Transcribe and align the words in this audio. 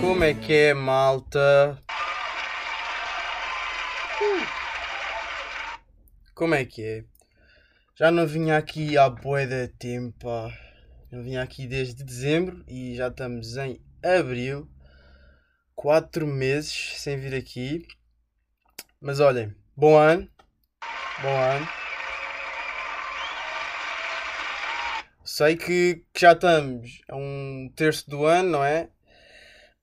Como 0.00 0.24
é 0.24 0.34
que 0.34 0.52
é, 0.52 0.74
malta? 0.74 1.78
Como 6.34 6.54
é 6.54 6.64
que 6.64 6.82
é? 6.82 7.04
Já 7.94 8.10
não 8.10 8.26
vinha 8.26 8.56
aqui 8.56 8.98
há 8.98 9.08
bué 9.08 9.46
de 9.46 9.68
tempo, 9.68 10.28
Não 11.10 11.22
vinha 11.22 11.42
aqui 11.42 11.66
desde 11.66 12.02
dezembro 12.02 12.64
e 12.66 12.96
já 12.96 13.08
estamos 13.08 13.56
em 13.56 13.80
abril. 14.02 14.68
Quatro 15.74 16.26
meses 16.26 16.94
sem 17.00 17.16
vir 17.16 17.34
aqui. 17.34 17.86
Mas 19.00 19.20
olhem, 19.20 19.54
bom 19.76 19.96
ano. 19.96 20.28
Bom 21.22 21.28
ano. 21.28 21.68
Sei 25.24 25.56
que, 25.56 26.04
que 26.12 26.20
já 26.20 26.32
estamos 26.32 27.02
a 27.08 27.16
um 27.16 27.70
terço 27.76 28.08
do 28.10 28.24
ano, 28.24 28.50
não 28.50 28.64
é? 28.64 28.90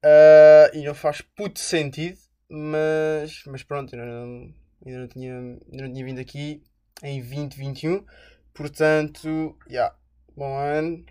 Ah, 0.04 0.70
e 0.74 0.84
não 0.84 0.94
faz 0.94 1.22
puto 1.22 1.60
sentido, 1.60 2.20
mas, 2.50 3.44
mas 3.48 3.64
pronto, 3.64 3.96
ainda 3.96 4.06
não, 4.06 4.54
ainda, 4.86 5.00
não 5.00 5.08
tinha, 5.08 5.34
ainda 5.38 5.88
não 5.88 5.94
tinha 5.94 6.06
vindo 6.06 6.20
aqui 6.20 6.62
em 7.02 7.20
2021. 7.22 8.06
Portanto, 8.54 9.58
yeah, 9.70 9.96
bom 10.36 10.58
ano. 10.58 11.06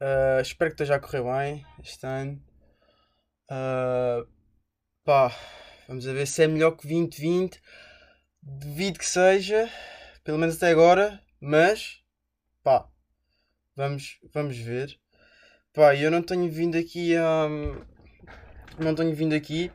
Ah, 0.00 0.40
espero 0.40 0.70
que 0.70 0.74
esteja 0.74 0.96
a 0.96 1.00
correr 1.00 1.22
bem 1.22 1.66
este 1.82 2.06
ano. 2.06 2.42
Ah, 3.50 4.24
pá, 5.04 5.32
vamos 5.88 6.04
ver 6.04 6.26
se 6.26 6.42
é 6.44 6.46
melhor 6.46 6.72
que 6.72 6.86
2020. 6.88 7.60
Devido 8.42 8.98
que 8.98 9.06
seja, 9.06 9.70
pelo 10.22 10.38
menos 10.38 10.56
até 10.56 10.70
agora, 10.70 11.22
mas 11.40 12.02
pá, 12.62 12.88
vamos, 13.76 14.18
vamos 14.32 14.58
ver. 14.58 14.98
Pá, 15.72 15.94
eu 15.96 16.10
não 16.10 16.22
tenho 16.22 16.50
vindo 16.50 16.76
aqui 16.76 17.16
a. 17.16 17.48
Não 18.78 18.94
tenho 18.94 19.14
vindo 19.14 19.34
aqui 19.34 19.70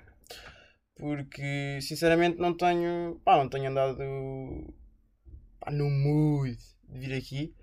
porque 0.96 1.80
sinceramente 1.82 2.38
não 2.38 2.56
tenho. 2.56 3.20
Pá, 3.26 3.38
não 3.38 3.50
tenho 3.50 3.70
andado 3.70 3.98
pá, 5.60 5.72
no 5.72 5.90
mood 5.90 6.58
de 6.90 7.00
vir 7.00 7.14
aqui. 7.14 7.56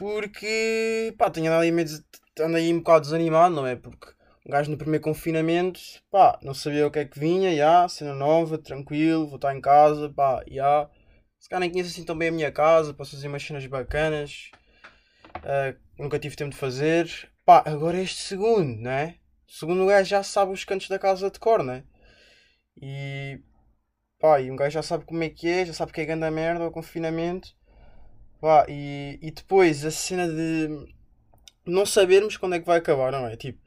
Porque 0.00 1.14
pá, 1.18 1.28
tenho 1.28 1.48
andado 1.48 1.60
aí 1.60 1.70
meio 1.70 1.86
aí 2.56 2.72
um 2.72 2.78
bocado 2.78 3.02
desanimado, 3.02 3.54
não 3.54 3.66
é? 3.66 3.76
Porque 3.76 4.06
um 4.46 4.50
gajo 4.50 4.70
no 4.70 4.78
primeiro 4.78 5.04
confinamento, 5.04 5.78
pá, 6.10 6.38
não 6.42 6.54
sabia 6.54 6.86
o 6.86 6.90
que 6.90 7.00
é 7.00 7.04
que 7.04 7.20
vinha, 7.20 7.54
já, 7.54 7.86
cena 7.86 8.14
nova, 8.14 8.56
tranquilo, 8.56 9.26
vou 9.26 9.36
estar 9.36 9.54
em 9.54 9.60
casa, 9.60 10.08
pá, 10.08 10.42
já. 10.50 10.88
Se 11.38 11.50
calhar 11.50 11.60
nem 11.60 11.70
conheço 11.70 11.90
assim 11.90 12.02
tão 12.04 12.16
bem 12.16 12.28
a 12.28 12.32
minha 12.32 12.50
casa, 12.50 12.94
posso 12.94 13.10
fazer 13.10 13.28
umas 13.28 13.42
cenas 13.42 13.66
bacanas. 13.66 14.50
ah, 15.44 15.74
nunca 15.98 16.18
tive 16.18 16.34
tempo 16.36 16.52
de 16.52 16.56
fazer. 16.56 17.30
Pá, 17.44 17.62
agora 17.66 18.00
este 18.00 18.22
segundo, 18.22 18.80
não 18.82 18.90
é? 18.90 19.16
O 19.48 19.52
segundo 19.52 19.86
gajo 19.86 20.08
já 20.08 20.22
sabe 20.22 20.52
os 20.52 20.64
cantos 20.64 20.88
da 20.88 20.98
casa 20.98 21.30
de 21.30 21.38
cor, 21.38 21.62
não 21.62 21.74
é? 21.74 21.84
E 22.80 23.40
pá, 24.20 24.40
e 24.40 24.50
um 24.50 24.56
gajo 24.56 24.72
já 24.74 24.82
sabe 24.82 25.04
como 25.04 25.22
é 25.24 25.28
que 25.30 25.48
é, 25.48 25.66
já 25.66 25.74
sabe 25.74 25.92
que 25.92 26.00
é 26.00 26.06
grande 26.06 26.24
a 26.24 26.30
merda 26.30 26.66
o 26.66 26.70
confinamento. 26.70 27.59
Pá, 28.40 28.64
e, 28.68 29.18
e 29.20 29.30
depois 29.30 29.84
a 29.84 29.90
cena 29.90 30.26
de 30.26 30.94
não 31.66 31.84
sabermos 31.84 32.36
quando 32.36 32.54
é 32.54 32.60
que 32.60 32.66
vai 32.66 32.78
acabar, 32.78 33.12
não 33.12 33.26
é? 33.26 33.36
Tipo, 33.36 33.60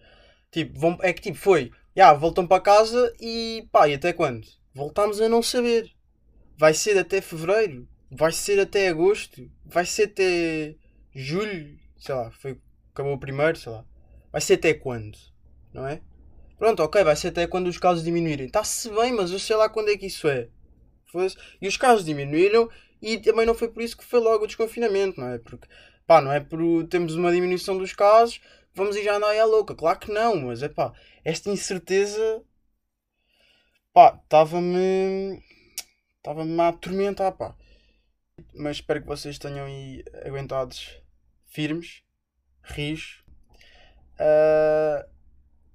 tipo 0.51 0.79
vão, 0.79 0.97
é 1.01 1.13
que 1.13 1.21
tipo, 1.21 1.37
foi, 1.37 1.71
já, 1.95 2.11
voltam 2.13 2.47
para 2.47 2.61
casa 2.61 3.13
e 3.19 3.67
pá, 3.71 3.87
e 3.87 3.93
até 3.93 4.11
quando? 4.13 4.47
Voltámos 4.73 5.21
a 5.21 5.29
não 5.29 5.43
saber. 5.43 5.91
Vai 6.57 6.73
ser 6.73 6.97
até 6.97 7.21
fevereiro, 7.21 7.87
vai 8.11 8.31
ser 8.31 8.59
até 8.59 8.87
agosto, 8.87 9.49
vai 9.65 9.85
ser 9.85 10.03
até 10.03 10.75
julho, 11.13 11.77
sei 11.97 12.15
lá, 12.15 12.31
foi, 12.31 12.59
acabou 12.91 13.13
o 13.13 13.19
primeiro, 13.19 13.57
sei 13.57 13.71
lá. 13.71 13.85
Vai 14.31 14.41
ser 14.41 14.55
até 14.55 14.73
quando? 14.73 15.17
Não 15.71 15.87
é? 15.87 16.01
Pronto, 16.57 16.81
ok, 16.81 17.03
vai 17.03 17.15
ser 17.15 17.27
até 17.27 17.45
quando 17.45 17.67
os 17.67 17.77
casos 17.77 18.03
diminuírem. 18.03 18.47
Está-se 18.47 18.89
bem, 18.89 19.11
mas 19.11 19.31
eu 19.31 19.39
sei 19.39 19.55
lá 19.55 19.69
quando 19.69 19.89
é 19.89 19.97
que 19.97 20.07
isso 20.07 20.27
é. 20.27 20.47
E 21.61 21.67
os 21.67 21.77
casos 21.77 22.03
diminuíram 22.03 22.69
e 23.03 23.19
também 23.19 23.45
não 23.45 23.53
foi 23.55 23.69
por 23.69 23.83
isso 23.83 23.97
que 23.97 24.05
foi 24.05 24.19
logo 24.19 24.43
o 24.45 24.47
desconfinamento, 24.47 25.19
não 25.19 25.29
é? 25.29 25.37
Porque, 25.39 25.67
pá, 26.07 26.21
não 26.21 26.31
é 26.31 26.39
por 26.39 26.59
termos 26.87 27.15
uma 27.15 27.31
diminuição 27.31 27.77
dos 27.77 27.93
casos, 27.93 28.39
vamos 28.73 28.95
ir 28.95 29.03
já 29.03 29.15
andar 29.17 29.37
à 29.37 29.45
louca. 29.45 29.75
Claro 29.75 29.99
que 29.99 30.11
não, 30.11 30.35
mas 30.37 30.63
é 30.63 30.69
pá, 30.69 30.93
esta 31.23 31.49
incerteza, 31.49 32.43
pá, 33.93 34.19
estava-me, 34.23 35.41
estava-me 36.17 36.59
a 36.61 36.69
atormentar, 36.69 37.31
pá. 37.33 37.55
Mas 38.53 38.77
espero 38.77 39.01
que 39.01 39.07
vocês 39.07 39.37
tenham 39.37 39.65
aí 39.65 40.03
aguentados 40.25 40.99
firmes, 41.47 42.03
rios. 42.63 43.23
Ah, 44.19 45.05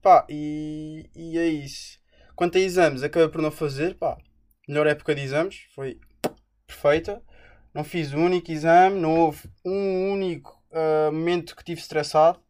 Pá, 0.03 0.27
e, 0.29 1.11
e 1.15 1.39
é 1.39 1.47
isso. 1.47 1.99
Quanto 2.35 2.57
a 2.57 2.61
exames, 2.61 3.03
acabei 3.03 3.29
por 3.29 3.43
não 3.43 3.51
fazer, 3.51 3.95
pá. 3.97 4.17
Melhor 4.69 4.87
época 4.87 5.15
de 5.15 5.23
exames, 5.23 5.67
foi 5.75 6.01
perfeita. 6.69 7.23
Não 7.75 7.83
fiz 7.83 8.13
um 8.13 8.25
único 8.25 8.53
exame, 8.53 9.01
não 9.01 9.19
houve 9.19 9.51
um 9.65 10.13
único 10.13 10.63
ah, 10.73 11.11
momento 11.11 11.57
que 11.57 11.65
tive 11.65 11.81
estressado. 11.81 12.41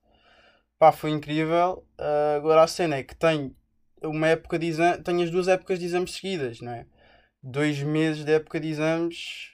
Pá, 0.78 0.92
foi 0.92 1.10
incrível. 1.10 1.86
Ah, 1.98 2.34
agora 2.36 2.62
a 2.62 2.66
cena 2.66 2.96
é 2.96 3.02
que 3.02 3.14
tenho 3.16 3.56
uma 4.02 4.28
época 4.28 4.58
de 4.58 4.66
exame, 4.66 5.02
tenho 5.02 5.22
as 5.22 5.30
duas 5.30 5.48
épocas 5.48 5.78
de 5.78 5.86
exames 5.86 6.12
seguidas, 6.12 6.60
não 6.60 6.72
é? 6.72 6.86
Dois 7.42 7.78
meses 7.82 8.24
de 8.24 8.32
época 8.32 8.60
de 8.60 8.68
exames. 8.68 9.52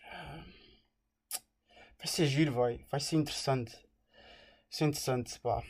Vai 1.98 2.06
ser 2.06 2.26
giro, 2.26 2.52
vai. 2.52 2.84
Vai 2.90 3.00
ser 3.00 3.16
interessante. 3.16 3.72
Vai 3.72 4.70
ser 4.70 4.84
interessante, 4.86 5.40
pá. 5.40 5.62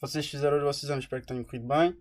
Vocês 0.00 0.26
fizeram 0.28 0.58
os 0.58 0.62
vossos 0.62 0.84
exames, 0.84 1.04
espero 1.04 1.22
que 1.22 1.28
tenham 1.28 1.44
corrido 1.44 1.66
bem. 1.66 1.96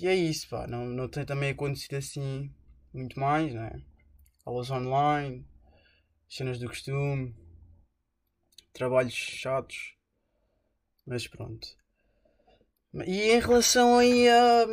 E 0.00 0.06
é 0.08 0.14
isso, 0.14 0.48
pá. 0.48 0.66
Não, 0.66 0.84
não 0.86 1.08
tem 1.08 1.24
também 1.24 1.50
acontecido 1.50 1.96
assim 1.96 2.52
muito 2.92 3.18
mais, 3.18 3.54
né? 3.54 3.80
Aulas 4.44 4.70
online, 4.70 5.46
cenas 6.28 6.58
do 6.58 6.66
costume, 6.66 7.34
trabalhos 8.72 9.14
chatos. 9.14 9.94
Mas 11.06 11.26
pronto. 11.26 11.66
E 13.06 13.30
em 13.30 13.40
relação 13.40 13.98
aí 13.98 14.28
a, 14.28 14.66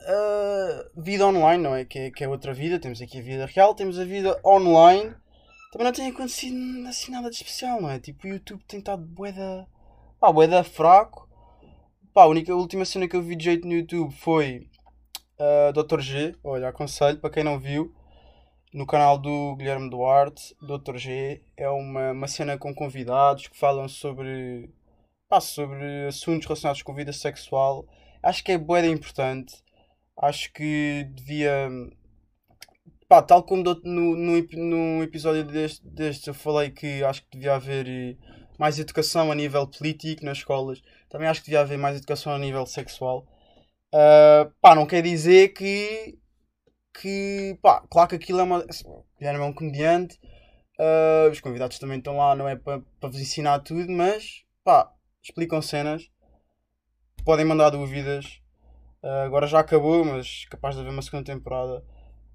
a 0.00 0.90
vida 0.96 1.26
online, 1.26 1.62
não 1.62 1.74
é? 1.74 1.84
Que, 1.84 1.98
é? 1.98 2.10
que 2.10 2.24
é 2.24 2.28
outra 2.28 2.54
vida. 2.54 2.78
Temos 2.78 3.00
aqui 3.02 3.18
a 3.18 3.22
vida 3.22 3.46
real, 3.46 3.74
temos 3.74 3.98
a 3.98 4.04
vida 4.04 4.40
online. 4.44 5.14
Também 5.72 5.84
não 5.86 5.92
tem 5.92 6.10
acontecido 6.10 6.56
assim 6.88 7.12
nada 7.12 7.30
de 7.30 7.36
especial, 7.36 7.80
não 7.80 7.90
é? 7.90 7.98
Tipo, 7.98 8.26
o 8.26 8.30
YouTube 8.30 8.64
tem 8.64 8.80
estado 8.80 9.02
bué 9.04 9.32
Pá, 10.18 10.32
bué 10.32 10.62
fraco. 10.64 11.28
Pá, 12.12 12.24
a 12.24 12.26
única 12.26 12.52
a 12.52 12.56
última 12.56 12.84
cena 12.84 13.06
que 13.06 13.14
eu 13.14 13.22
vi 13.22 13.36
de 13.36 13.44
jeito 13.44 13.66
no 13.66 13.74
YouTube 13.74 14.12
foi 14.12 14.68
uh, 15.38 15.72
Dr. 15.72 16.00
G. 16.00 16.34
Olha, 16.42 16.68
aconselho 16.68 17.18
para 17.18 17.30
quem 17.30 17.44
não 17.44 17.58
viu. 17.58 17.94
No 18.72 18.86
canal 18.86 19.18
do 19.18 19.56
Guilherme 19.56 19.90
Duarte, 19.90 20.54
Dr. 20.62 20.96
G. 20.96 21.42
É 21.56 21.68
uma, 21.68 22.12
uma 22.12 22.28
cena 22.28 22.56
com 22.56 22.74
convidados 22.74 23.48
que 23.48 23.58
falam 23.58 23.88
sobre, 23.88 24.70
pá, 25.28 25.40
sobre 25.40 26.06
assuntos 26.06 26.46
relacionados 26.46 26.82
com 26.82 26.94
vida 26.94 27.12
sexual. 27.12 27.84
Acho 28.22 28.44
que 28.44 28.52
é 28.52 28.58
de 28.58 28.88
importante. 28.88 29.56
Acho 30.16 30.52
que 30.52 31.08
devia. 31.14 31.68
Pá, 33.08 33.20
tal 33.22 33.42
como 33.42 33.62
no, 33.64 33.74
no, 33.84 34.42
no 34.42 35.02
episódio 35.02 35.44
deste, 35.44 35.84
deste 35.86 36.28
eu 36.28 36.34
falei 36.34 36.70
que 36.70 37.02
acho 37.02 37.22
que 37.22 37.38
devia 37.38 37.56
haver 37.56 38.16
mais 38.56 38.78
educação 38.78 39.32
a 39.32 39.34
nível 39.34 39.66
político 39.66 40.24
nas 40.24 40.38
escolas. 40.38 40.80
Também 41.08 41.26
acho 41.26 41.40
que 41.40 41.46
devia 41.46 41.62
haver 41.62 41.78
mais 41.78 41.96
educação 41.96 42.32
a 42.32 42.38
nível 42.38 42.64
sexual. 42.66 43.26
Ah, 43.92 44.50
pá, 44.60 44.74
não 44.74 44.86
quer 44.86 45.02
dizer 45.02 45.48
que. 45.48 46.18
Que. 46.94 47.58
pá, 47.62 47.82
claro 47.90 48.08
que 48.08 48.16
aquilo 48.16 48.40
é 48.40 48.42
uma. 48.42 48.64
Guilherme 49.18 49.44
é 49.44 49.46
um 49.46 49.52
comediante. 49.52 50.18
ah, 50.78 51.28
os 51.30 51.40
convidados 51.40 51.78
também 51.78 51.98
estão 51.98 52.16
lá, 52.16 52.34
não 52.34 52.48
é 52.48 52.56
para 52.56 52.82
vos 53.02 53.20
ensinar 53.20 53.60
tudo, 53.60 53.90
mas. 53.90 54.44
pá, 54.64 54.92
explicam 55.22 55.62
cenas. 55.62 56.10
Podem 57.24 57.44
mandar 57.44 57.70
dúvidas. 57.70 58.40
Ah, 59.02 59.24
agora 59.24 59.46
já 59.46 59.60
acabou, 59.60 60.04
mas 60.04 60.44
capaz 60.46 60.74
de 60.74 60.82
haver 60.82 60.92
uma 60.92 61.02
segunda 61.02 61.24
temporada. 61.24 61.84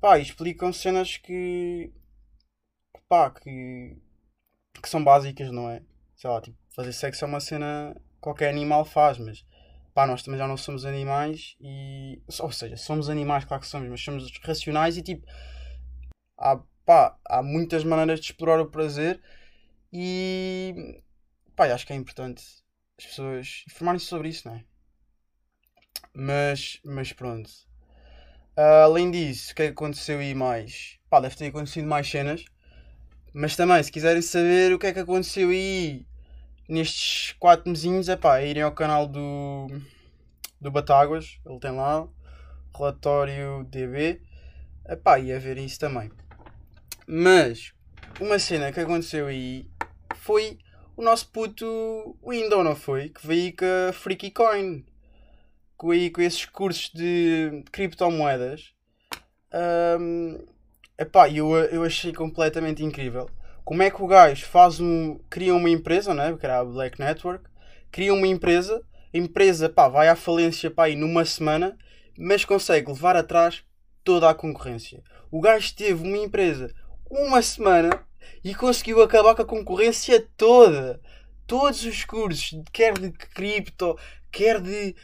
Pá, 0.02 0.20
explicam 0.20 0.72
cenas 0.74 1.18
que. 1.18 1.92
pá, 3.10 3.30
que. 3.32 3.98
que 4.82 4.90
são 4.90 5.04
básicas, 5.04 5.52
não 5.52 5.70
é? 5.70 5.82
Sei 6.16 6.30
lá, 6.30 6.42
tipo, 6.42 6.58
fazer 6.76 6.94
sexo 6.94 7.26
é 7.26 7.28
uma 7.28 7.40
cena 7.40 7.96
que 7.96 8.20
qualquer 8.22 8.50
animal 8.50 8.86
faz, 8.86 9.18
mas 9.18 9.46
pá, 9.96 10.06
nós 10.06 10.22
também 10.22 10.38
já 10.38 10.48
não 10.48 10.58
somos 10.58 10.86
animais 10.86 11.56
e. 11.62 12.22
Ou 12.40 12.52
seja, 12.52 12.78
somos 12.78 13.10
animais, 13.10 13.46
claro 13.46 13.62
que 13.62 13.68
somos, 13.68 13.90
mas 13.90 14.02
somos 14.02 14.32
racionais 14.44 14.98
e 14.98 15.02
tipo. 15.02 15.26
Há, 16.38 16.60
pá, 16.86 17.18
há 17.26 17.42
muitas 17.42 17.84
maneiras 17.84 18.20
de 18.20 18.28
explorar 18.28 18.60
o 18.62 18.70
prazer 18.70 19.22
E 19.92 21.02
pá, 21.56 21.68
acho 21.74 21.88
que 21.88 21.94
é 21.94 21.96
importante 21.96 22.44
as 23.00 23.06
pessoas 23.06 23.64
informarem-se 23.70 24.06
sobre 24.08 24.30
isso, 24.30 24.48
não 24.48 24.56
é? 24.56 24.66
Mas, 26.14 26.80
mas 26.84 27.14
pronto. 27.14 27.50
Uh, 28.58 28.86
além 28.86 29.12
disso, 29.12 29.52
o 29.52 29.56
que 29.56 29.64
é 29.64 29.66
que 29.68 29.74
aconteceu 29.74 30.20
aí 30.20 30.34
mais? 30.36 31.00
Pá, 31.10 31.20
deve 31.20 31.36
ter 31.36 31.48
acontecido 31.48 31.88
mais 31.88 32.10
cenas. 32.10 32.46
Mas 33.34 33.56
também, 33.56 33.84
se 33.84 33.92
quiserem 33.92 34.22
saber 34.22 34.74
o 34.74 34.80
que 34.80 34.88
é 34.88 34.94
que 34.94 35.00
aconteceu 35.00 35.50
aí 35.50 36.06
nestes 36.68 37.34
4 37.40 37.70
mesinhos, 37.70 38.10
é 38.10 38.16
pá, 38.16 38.42
irem 38.42 38.64
ao 38.64 38.72
canal 38.72 39.08
do, 39.08 39.68
do 40.60 40.72
Batáguas, 40.72 41.40
ele 41.46 41.60
tem 41.60 41.72
lá, 41.72 42.08
relatório 42.76 43.64
DB, 43.70 44.22
é 44.86 44.96
pá, 44.96 45.20
e 45.20 45.32
a 45.32 45.40
verem 45.40 45.66
isso 45.66 45.80
também. 45.80 46.12
Mas, 47.08 47.74
uma 48.20 48.40
cena 48.40 48.72
que 48.72 48.80
aconteceu 48.80 49.28
aí 49.28 49.70
foi 50.16 50.58
o 50.98 51.04
nosso 51.04 51.30
puto 51.30 52.18
Window, 52.26 52.64
não 52.64 52.76
foi? 52.76 53.10
Que 53.10 53.26
veio 53.26 53.56
com 53.56 53.66
a 53.90 53.94
Freaky 53.94 54.32
Coin. 54.32 54.86
Com, 55.78 55.92
aí, 55.92 56.10
com 56.10 56.22
esses 56.22 56.46
cursos 56.46 56.90
de 56.94 57.64
criptomoedas. 57.72 58.74
Um, 60.00 60.46
epá, 60.98 61.30
eu, 61.30 61.54
eu 61.56 61.84
achei 61.84 62.14
completamente 62.14 62.84
incrível. 62.84 63.30
Como 63.66 63.82
é 63.82 63.90
que 63.90 64.02
o 64.02 64.06
gajo 64.06 64.46
faz 64.46 64.80
um. 64.80 65.18
cria 65.28 65.56
uma 65.56 65.70
empresa, 65.70 66.14
né? 66.14 66.38
Que 66.40 66.46
era 66.46 66.60
a 66.60 66.64
Black 66.64 67.00
Network. 67.00 67.50
Cria 67.92 68.14
uma 68.14 68.28
empresa. 68.28 68.80
A 69.12 69.18
empresa 69.18 69.68
pá, 69.68 69.88
vai 69.88 70.08
à 70.08 70.16
falência 70.16 70.70
pá, 70.70 70.86
aí 70.86 70.96
numa 70.96 71.26
semana. 71.26 71.76
Mas 72.16 72.46
consegue 72.46 72.92
levar 72.92 73.18
atrás 73.18 73.64
toda 74.04 74.30
a 74.30 74.36
concorrência. 74.36 75.04
O 75.32 75.42
gajo 75.42 75.76
teve 75.76 76.08
uma 76.08 76.18
empresa 76.18 76.72
uma 77.10 77.42
semana 77.42 78.06
e 78.44 78.54
conseguiu 78.54 79.02
acabar 79.02 79.34
com 79.34 79.42
a 79.42 79.46
concorrência 79.46 80.24
toda. 80.38 81.02
Todos 81.48 81.84
os 81.86 82.06
cursos, 82.06 82.62
quer 82.72 82.94
de 82.94 83.12
cripto, 83.12 83.98
quer 84.32 84.62
de, 84.62 84.96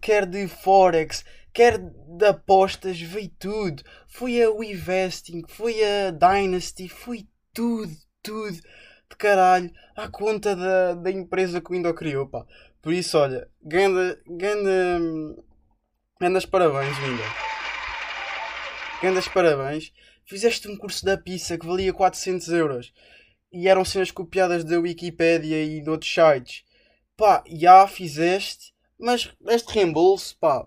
quer 0.00 0.24
de 0.24 0.46
forex, 0.46 1.24
quer 1.52 1.78
de 1.78 2.26
apostas, 2.26 3.00
veio 3.00 3.30
tudo. 3.38 3.82
Foi 4.06 4.40
a 4.40 4.50
WeVesting, 4.50 5.42
foi 5.48 5.76
a 5.82 6.10
Dynasty, 6.10 6.88
foi 6.88 7.26
tudo, 7.54 7.92
tudo 8.22 8.52
de 8.52 9.16
caralho 9.16 9.70
à 9.96 10.08
conta 10.08 10.56
da, 10.56 10.94
da 10.94 11.10
empresa 11.10 11.60
que 11.60 11.70
o 11.70 11.74
Indo 11.74 11.92
criou, 11.94 12.26
pá. 12.28 12.44
Por 12.82 12.92
isso, 12.92 13.16
olha, 13.16 13.48
ganda, 13.62 14.20
ganda, 14.26 15.00
gandas 16.20 16.44
parabéns, 16.44 16.98
Windows. 16.98 17.32
Gandas 19.00 19.28
parabéns 19.28 19.92
fizeste 20.26 20.68
um 20.68 20.76
curso 20.76 21.04
da 21.04 21.16
pizza 21.16 21.58
que 21.58 21.66
valia 21.66 21.92
400 21.92 22.48
euros 22.48 22.92
e 23.52 23.68
eram 23.68 23.84
cenas 23.84 24.10
copiadas 24.10 24.64
da 24.64 24.78
Wikipedia 24.78 25.62
e 25.62 25.80
de 25.80 25.90
outros 25.90 26.12
sites. 26.12 26.64
Pá, 27.16 27.44
já 27.46 27.86
fizeste, 27.86 28.74
mas 28.98 29.32
este 29.48 29.72
reembolso, 29.72 30.36
pá, 30.38 30.66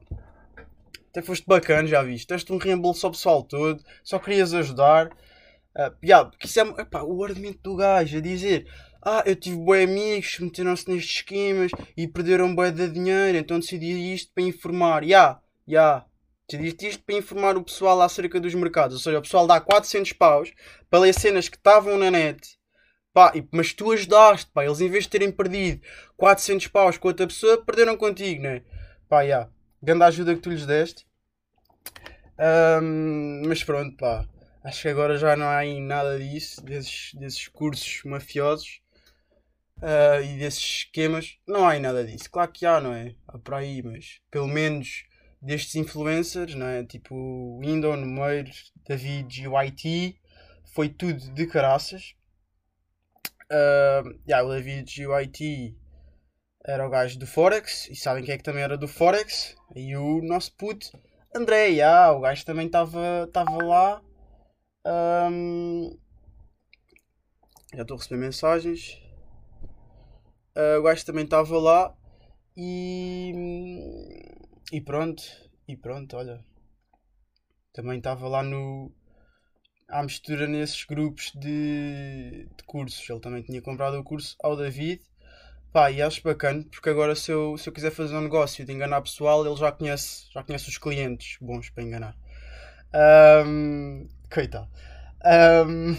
até 1.10 1.22
foste 1.22 1.46
bacana, 1.46 1.88
já 1.88 2.02
viste. 2.02 2.28
Deste 2.28 2.54
um 2.54 2.58
reembolso 2.58 3.06
ao 3.06 3.12
pessoal 3.12 3.44
todo, 3.44 3.84
só 4.04 4.20
querias 4.20 4.54
ajudar. 4.54 5.10
Uh, 5.78 5.94
yeah, 6.04 6.28
porque 6.28 6.48
isso 6.48 6.60
é 6.60 6.64
epá, 6.82 7.04
o 7.04 7.24
argumento 7.24 7.60
do 7.62 7.76
gajo 7.76 8.18
a 8.18 8.22
dizer: 8.22 8.68
Ah, 9.02 9.22
eu 9.28 9.36
tive 9.36 9.58
boi 9.58 9.84
amigos, 9.84 10.40
meteram-se 10.40 10.90
nestes 10.90 11.18
esquemas 11.18 11.72
e 11.96 12.08
perderam 12.08 12.56
boi 12.56 12.72
de 12.72 12.90
dinheiro, 12.90 13.38
então 13.38 13.60
decidi 13.60 14.14
isto 14.14 14.32
para 14.34 14.44
informar. 14.44 15.04
Ya, 15.04 15.40
yeah, 15.70 16.06
ya, 16.52 16.62
yeah, 16.62 16.88
isto 16.90 17.04
para 17.04 17.16
informar 17.16 17.58
o 17.58 17.64
pessoal 17.64 18.02
acerca 18.02 18.40
dos 18.40 18.56
mercados. 18.56 18.96
Ou 18.96 19.02
seja, 19.02 19.20
o 19.20 19.22
pessoal 19.22 19.46
dá 19.46 19.62
400 19.62 20.14
paus 20.14 20.52
para 20.90 21.00
ler 21.00 21.14
cenas 21.14 21.48
que 21.48 21.58
estavam 21.58 21.96
na 21.96 22.10
net. 22.10 22.58
Pá, 23.14 23.34
mas 23.52 23.74
tu 23.74 23.92
ajudaste, 23.92 24.50
pá. 24.52 24.66
Eles 24.66 24.82
em 24.82 24.90
vez 24.90 25.04
de 25.04 25.12
terem 25.12 25.32
perdido 25.32 25.82
400 26.18 26.68
paus 26.68 26.98
com 26.98 27.08
outra 27.08 27.28
pessoa, 27.28 27.64
perderam 27.64 27.96
contigo, 27.96 28.42
né? 28.42 28.64
Pá, 29.08 29.22
já. 29.22 29.28
Yeah. 29.28 29.52
Grande 29.82 30.04
ajuda 30.06 30.36
que 30.36 30.42
tu 30.42 30.50
lhes 30.50 30.66
deste. 30.66 31.06
Um, 32.40 33.44
mas 33.48 33.64
pronto, 33.64 33.96
pá. 33.96 34.28
Acho 34.68 34.82
que 34.82 34.90
agora 34.90 35.18
já 35.18 35.34
não 35.38 35.46
há 35.46 35.60
aí 35.60 35.80
nada 35.80 36.20
disso, 36.20 36.62
desses, 36.62 37.14
desses 37.14 37.48
cursos 37.48 38.02
mafiosos 38.04 38.82
uh, 39.78 40.22
e 40.22 40.38
desses 40.38 40.62
esquemas. 40.62 41.38
Não 41.48 41.66
há 41.66 41.72
aí 41.72 41.80
nada 41.80 42.04
disso. 42.04 42.30
Claro 42.30 42.52
que 42.52 42.66
há, 42.66 42.82
não 42.82 42.94
é? 42.94 43.16
Há 43.30 43.40
por 43.40 43.54
aí, 43.54 43.82
mas 43.82 44.20
pelo 44.30 44.46
menos 44.50 45.06
destes 45.42 45.76
influencers, 45.76 46.54
não 46.54 46.68
é? 46.68 46.84
tipo 46.84 47.58
Window, 47.62 47.96
Numeiro, 47.96 48.52
David 48.86 49.42
e 49.42 49.48
o 49.48 49.56
IT, 49.58 50.20
foi 50.74 50.90
tudo 50.90 51.34
de 51.34 51.48
caraças. 51.48 52.14
Uh, 53.50 54.20
yeah, 54.28 54.46
o 54.46 54.52
David 54.52 55.02
e 55.02 55.08
o 55.08 55.14
IT 55.14 55.78
era 56.66 56.86
o 56.86 56.90
gajo 56.90 57.18
do 57.18 57.26
Forex, 57.26 57.88
e 57.90 57.96
sabem 57.96 58.22
quem 58.22 58.34
é 58.34 58.38
que 58.38 58.44
também 58.44 58.64
era 58.64 58.78
do 58.78 58.90
Forex? 58.90 59.56
E 59.74 59.96
o 59.96 60.22
nosso 60.22 60.54
puto 60.58 60.92
André, 61.34 61.68
yeah, 61.68 62.12
o 62.12 62.20
gajo 62.20 62.44
também 62.44 62.66
estava 62.66 63.64
lá. 63.64 64.02
Um, 64.88 66.00
já 67.74 67.82
estou 67.82 67.96
a 67.96 68.00
receber 68.00 68.22
mensagens. 68.22 69.02
Uh, 70.56 70.80
o 70.80 70.84
gajo 70.84 71.06
também 71.06 71.26
estava 71.26 71.60
lá 71.60 71.94
e 72.56 73.34
e 74.72 74.82
pronto, 74.82 75.24
e 75.68 75.76
pronto, 75.76 76.16
olha. 76.16 76.44
Também 77.74 77.98
estava 77.98 78.28
lá 78.28 78.42
no. 78.42 78.92
à 79.90 80.02
mistura 80.04 80.48
nesses 80.48 80.86
grupos 80.86 81.32
de, 81.36 82.48
de 82.58 82.64
cursos. 82.66 83.10
Ele 83.10 83.20
também 83.20 83.44
tinha 83.44 83.62
comprado 83.62 83.98
o 84.00 84.04
curso 84.04 84.36
ao 84.42 84.56
David. 84.56 85.02
Pá, 85.74 85.92
e 85.92 86.02
acho 86.02 86.24
bacana, 86.24 86.64
porque 86.72 86.90
agora 86.90 87.14
se 87.16 87.32
eu, 87.32 87.58
se 87.58 87.70
eu 87.70 87.74
quiser 87.74 87.92
fazer 87.92 88.16
um 88.16 88.22
negócio 88.22 88.66
de 88.66 88.72
enganar 88.72 89.02
pessoal, 89.02 89.46
ele 89.46 89.56
já 89.58 89.72
conhece, 89.72 90.26
já 90.34 90.42
conhece 90.44 90.70
os 90.70 90.78
clientes 90.78 91.38
bons 91.42 91.70
para 91.70 91.84
enganar. 91.84 92.18
Um, 93.46 94.08
coitado. 94.34 94.70
Um, 95.26 95.98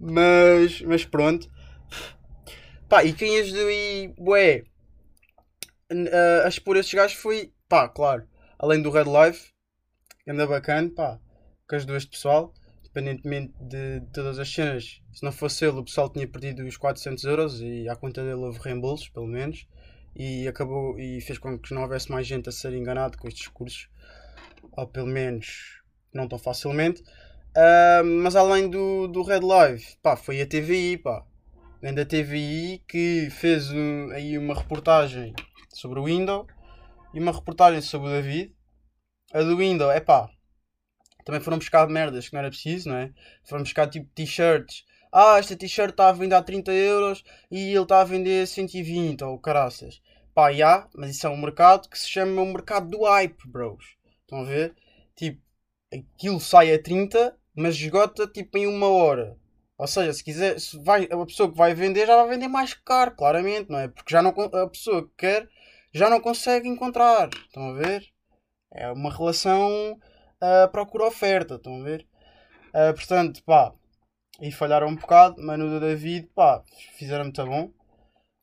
mas, 0.00 0.80
mas 0.82 1.04
pronto. 1.04 1.50
Pá, 2.88 3.04
e 3.04 3.12
quem 3.12 3.38
ajudou 3.40 3.66
aí, 3.66 4.14
bué, 4.16 4.64
a 6.44 6.48
expor 6.48 6.76
esses 6.76 6.92
gajos 6.92 7.16
foi, 7.16 7.52
pá, 7.68 7.88
claro, 7.88 8.28
além 8.58 8.80
do 8.80 8.90
Red 8.90 9.04
Life, 9.04 9.50
anda 10.26 10.46
bacana, 10.46 10.90
pá, 10.94 11.20
com 11.68 11.76
as 11.76 11.84
duas 11.84 12.04
pessoal, 12.04 12.52
independentemente 12.80 13.52
de, 13.60 14.00
de 14.00 14.06
todas 14.12 14.38
as 14.38 14.52
cenas, 14.52 15.02
se 15.12 15.22
não 15.22 15.32
fosse 15.32 15.64
ele, 15.64 15.78
o 15.78 15.84
pessoal 15.84 16.08
tinha 16.08 16.26
perdido 16.26 16.64
os 16.64 16.76
400 16.76 17.24
euros 17.24 17.60
e 17.60 17.88
à 17.88 17.96
conta 17.96 18.22
dele 18.22 18.34
houve 18.36 18.60
reembolsos, 18.60 19.08
pelo 19.08 19.26
menos, 19.26 19.66
e 20.14 20.46
acabou 20.48 20.98
e 20.98 21.20
fez 21.20 21.38
com 21.38 21.58
que 21.58 21.74
não 21.74 21.82
houvesse 21.82 22.10
mais 22.10 22.26
gente 22.26 22.48
a 22.48 22.52
ser 22.52 22.72
enganado 22.72 23.18
com 23.18 23.28
estes 23.28 23.48
cursos, 23.48 23.88
ou 24.72 24.86
pelo 24.86 25.08
menos 25.08 25.82
não 26.12 26.28
tão 26.28 26.38
facilmente. 26.38 27.02
Uh, 27.56 28.04
mas 28.22 28.36
além 28.36 28.68
do, 28.68 29.08
do 29.08 29.22
Red 29.22 29.40
Live, 29.40 29.84
pá, 30.02 30.16
foi 30.16 30.40
a 30.40 30.46
TVI, 30.46 30.98
pá. 30.98 31.24
Vem 31.80 31.94
da 31.94 32.04
TVI 32.04 32.82
que 32.88 33.28
fez 33.30 33.70
um, 33.70 34.10
aí 34.10 34.36
uma 34.36 34.54
reportagem 34.54 35.34
sobre 35.72 36.00
o 36.00 36.04
Windows 36.04 36.46
e 37.14 37.20
uma 37.20 37.32
reportagem 37.32 37.80
sobre 37.80 38.08
o 38.08 38.10
David. 38.10 38.54
A 39.32 39.42
do 39.42 39.56
Windows, 39.56 39.94
é 39.94 40.00
pá, 40.00 40.30
também 41.26 41.40
foram 41.40 41.58
buscar 41.58 41.88
merdas 41.88 42.28
que 42.28 42.34
não 42.34 42.38
era 42.40 42.50
preciso, 42.50 42.88
não 42.88 42.96
é? 42.96 43.12
Foram 43.44 43.64
buscar 43.64 43.88
tipo 43.88 44.08
t-shirts. 44.14 44.84
Ah, 45.12 45.38
esta 45.38 45.56
t-shirt 45.56 45.90
está 45.90 46.08
a 46.08 46.12
vender 46.12 46.36
a 46.36 46.42
30 46.42 46.72
euros 46.72 47.24
e 47.50 47.72
ele 47.72 47.82
está 47.82 48.00
a 48.00 48.04
vender 48.04 48.46
120 48.46 49.24
ou 49.24 49.38
caraças. 49.38 50.00
Pá, 50.32 50.52
já, 50.52 50.88
mas 50.94 51.10
isso 51.10 51.26
é 51.26 51.30
um 51.30 51.36
mercado 51.36 51.88
que 51.88 51.98
se 51.98 52.08
chama 52.08 52.42
o 52.42 52.46
mercado 52.46 52.88
do 52.90 53.02
hype, 53.02 53.48
bros. 53.48 53.96
Estão 54.20 54.40
a 54.40 54.44
ver? 54.44 54.76
Tipo, 55.16 55.42
aquilo 55.92 56.40
sai 56.40 56.74
a 56.74 56.82
30, 56.82 57.36
mas 57.54 57.74
esgota 57.74 58.26
tipo 58.26 58.58
em 58.58 58.66
uma 58.66 58.88
hora. 58.88 59.36
Ou 59.78 59.86
seja, 59.86 60.12
se 60.12 60.24
quiser, 60.24 60.58
se 60.58 60.82
vai, 60.82 61.04
a 61.04 61.26
pessoa 61.26 61.50
que 61.50 61.56
vai 61.56 61.74
vender 61.74 62.06
já 62.06 62.16
vai 62.16 62.28
vender 62.28 62.48
mais 62.48 62.72
caro, 62.74 63.14
claramente, 63.14 63.70
não 63.70 63.78
é? 63.78 63.88
Porque 63.88 64.10
já 64.10 64.22
não 64.22 64.30
a 64.30 64.68
pessoa 64.68 65.02
que 65.02 65.14
quer 65.18 65.48
já 65.92 66.10
não 66.10 66.20
consegue 66.20 66.68
encontrar. 66.68 67.28
Estão 67.46 67.70
a 67.70 67.72
ver? 67.74 68.04
É 68.72 68.90
uma 68.90 69.10
relação 69.10 69.92
uh, 69.92 70.70
procura-oferta. 70.70 71.54
Estão 71.54 71.80
a 71.80 71.84
ver? 71.84 72.06
Uh, 72.68 72.94
portanto, 72.94 73.42
pá, 73.44 73.74
e 74.40 74.52
falharam 74.52 74.88
um 74.88 74.96
bocado, 74.96 75.36
mas 75.42 75.58
no 75.58 75.80
David, 75.80 76.28
pá, 76.34 76.62
fizeram 76.96 77.24
muito 77.24 77.44
bom. 77.44 77.72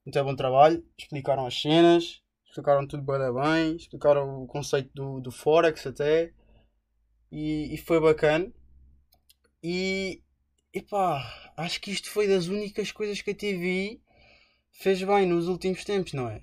Muito 0.05 0.23
bom 0.23 0.35
trabalho. 0.35 0.83
Explicaram 0.97 1.45
as 1.45 1.59
cenas, 1.59 2.21
explicaram 2.47 2.87
tudo 2.87 3.03
bem, 3.03 3.33
bem 3.33 3.75
explicaram 3.75 4.43
o 4.43 4.47
conceito 4.47 4.91
do, 4.93 5.19
do 5.19 5.31
Forex 5.31 5.85
até. 5.87 6.31
E, 7.33 7.73
e 7.73 7.77
foi 7.77 7.99
bacana. 7.99 8.53
E, 9.63 10.21
e 10.71 10.81
pá, 10.83 11.51
acho 11.57 11.81
que 11.81 11.89
isto 11.89 12.09
foi 12.11 12.27
das 12.27 12.45
únicas 12.47 12.91
coisas 12.91 13.21
que 13.23 13.31
a 13.31 13.35
TV 13.35 13.99
fez 14.71 15.01
bem 15.01 15.25
nos 15.25 15.47
últimos 15.47 15.83
tempos, 15.83 16.13
não 16.13 16.29
é? 16.29 16.41